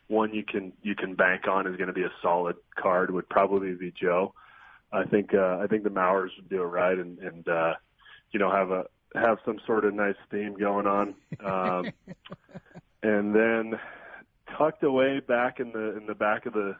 one 0.07 0.33
you 0.33 0.43
can 0.43 0.73
you 0.83 0.95
can 0.95 1.15
bank 1.15 1.47
on 1.47 1.67
is 1.67 1.75
going 1.77 1.87
to 1.87 1.93
be 1.93 2.03
a 2.03 2.11
solid 2.21 2.55
card. 2.75 3.11
Would 3.11 3.29
probably 3.29 3.73
be 3.73 3.91
Joe. 3.91 4.33
I 4.91 5.03
think 5.03 5.33
uh, 5.33 5.59
I 5.61 5.67
think 5.67 5.83
the 5.83 5.89
Mauers 5.89 6.29
would 6.37 6.49
do 6.49 6.61
it 6.61 6.65
right 6.65 6.97
and 6.97 7.19
and 7.19 7.47
uh, 7.47 7.73
you 8.31 8.39
know 8.39 8.51
have 8.51 8.71
a 8.71 8.85
have 9.15 9.39
some 9.45 9.59
sort 9.65 9.85
of 9.85 9.93
nice 9.93 10.15
theme 10.29 10.55
going 10.57 10.87
on. 10.87 11.15
Um, 11.43 11.91
and 13.03 13.35
then 13.35 13.79
tucked 14.57 14.83
away 14.83 15.19
back 15.19 15.59
in 15.59 15.71
the 15.71 15.97
in 15.97 16.05
the 16.05 16.15
back 16.15 16.45
of 16.45 16.53
the 16.53 16.75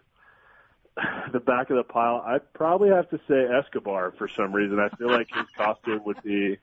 the 1.34 1.40
back 1.40 1.70
of 1.70 1.78
the 1.78 1.84
pile, 1.84 2.24
I'd 2.26 2.54
probably 2.54 2.90
have 2.90 3.10
to 3.10 3.20
say 3.28 3.46
Escobar 3.46 4.14
for 4.18 4.30
some 4.30 4.54
reason. 4.54 4.80
I 4.80 4.90
feel 4.96 5.10
like 5.10 5.28
his 5.34 5.46
costume 5.58 6.04
would 6.06 6.22
be 6.24 6.58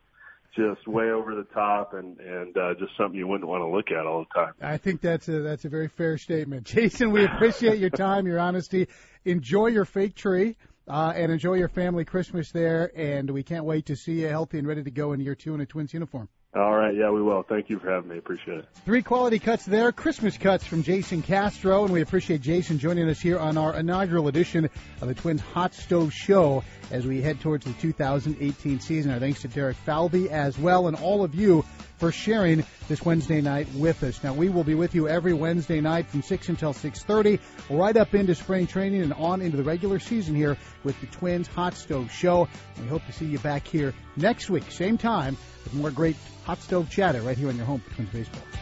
just 0.55 0.87
way 0.87 1.11
over 1.11 1.35
the 1.35 1.47
top 1.55 1.95
and 1.95 2.19
and 2.21 2.57
uh, 2.57 2.75
just 2.75 2.93
something 2.97 3.19
you 3.19 3.27
wouldn't 3.27 3.49
want 3.49 3.63
to 3.63 3.67
look 3.67 3.91
at 3.91 4.07
all 4.07 4.27
the 4.27 4.41
time. 4.41 4.53
I 4.61 4.77
think 4.77 5.01
that's 5.01 5.29
a 5.29 5.41
that's 5.41 5.65
a 5.65 5.69
very 5.69 5.89
fair 5.89 6.19
statement, 6.19 6.67
Jason. 6.67 7.11
We 7.11 7.25
appreciate 7.25 7.79
your 7.79 7.91
time, 7.91 8.27
your 8.27 8.39
honesty. 8.39 8.89
Enjoy 9.25 9.69
your 9.69 9.85
fake 9.85 10.15
tree. 10.15 10.57
Uh, 10.89 11.13
and 11.15 11.31
enjoy 11.31 11.55
your 11.55 11.69
family 11.69 12.05
Christmas 12.05 12.51
there, 12.51 12.91
and 12.97 13.31
we 13.31 13.45
can't 13.45 13.65
wait 13.65 13.87
to 13.87 13.95
see 13.95 14.23
you 14.23 14.27
healthy 14.27 14.59
and 14.59 14.67
ready 14.67 14.83
to 14.83 14.91
go 14.91 15.13
in 15.13 15.21
year 15.21 15.37
two 15.37 15.55
in 15.55 15.61
a 15.61 15.65
Twins 15.65 15.95
uniform. 15.95 16.29
All 16.55 16.75
right, 16.75 16.95
yeah, 16.95 17.09
we 17.09 17.23
will. 17.23 17.43
Thank 17.43 17.71
you 17.71 17.79
for 17.79 17.91
having 17.91 18.11
me. 18.11 18.19
Appreciate 18.19 18.59
it. 18.59 18.67
Three 18.85 19.01
quality 19.01 19.39
cuts 19.39 19.65
there, 19.65 19.91
Christmas 19.91 20.37
cuts 20.37 20.67
from 20.67 20.83
Jason 20.83 21.23
Castro, 21.23 21.85
and 21.85 21.93
we 21.93 22.03
appreciate 22.03 22.43
Jason 22.43 22.79
joining 22.79 23.09
us 23.09 23.19
here 23.21 23.39
on 23.39 23.57
our 23.57 23.75
inaugural 23.75 24.29
edition 24.29 24.69
of 25.01 25.09
the 25.09 25.15
Twins 25.15 25.41
Hot 25.41 25.73
Stove 25.73 26.13
Show 26.13 26.63
as 26.91 27.07
we 27.07 27.23
head 27.23 27.41
towards 27.41 27.65
the 27.65 27.73
2018 27.81 28.81
season. 28.81 29.13
Our 29.13 29.19
thanks 29.19 29.41
to 29.43 29.49
Derek 29.49 29.79
Falvey 29.79 30.29
as 30.29 30.59
well, 30.59 30.89
and 30.89 30.97
all 30.99 31.25
of 31.25 31.35
you 31.35 31.65
for 32.03 32.11
sharing 32.11 32.65
this 32.89 33.05
Wednesday 33.05 33.41
night 33.41 33.69
with 33.77 34.03
us. 34.03 34.25
Now 34.25 34.35
we 34.35 34.49
will 34.49 34.65
be 34.65 34.75
with 34.75 34.93
you 34.93 35.07
every 35.07 35.33
Wednesday 35.33 35.81
night 35.81 36.09
from 36.09 36.21
6 36.21 36.49
until 36.49 36.73
6:30, 36.73 37.39
right 37.71 37.97
up 37.97 38.13
into 38.13 38.35
spring 38.35 38.67
training 38.67 39.03
and 39.03 39.13
on 39.13 39.41
into 39.41 39.57
the 39.57 39.63
regular 39.63 40.01
season 40.01 40.35
here 40.35 40.57
with 40.83 41.01
the 41.01 41.07
Twins 41.07 41.47
Hot 41.47 41.75
Stove 41.75 42.11
Show. 42.11 42.49
We 42.81 42.89
hope 42.89 43.07
to 43.07 43.13
see 43.13 43.27
you 43.27 43.39
back 43.39 43.69
here 43.69 43.95
next 44.17 44.51
week, 44.51 44.69
same 44.69 44.99
time, 44.99 45.37
with 45.63 45.75
more 45.75 45.93
great 45.93 46.17
hot 46.43 46.61
stove 46.61 46.91
chatter 46.91 47.23
right 47.23 47.39
here 47.39 47.51
on 47.51 47.57
your 47.57 47.67
home 47.67 47.79
for 47.79 47.95
Twins 47.95 48.11
baseball. 48.11 48.62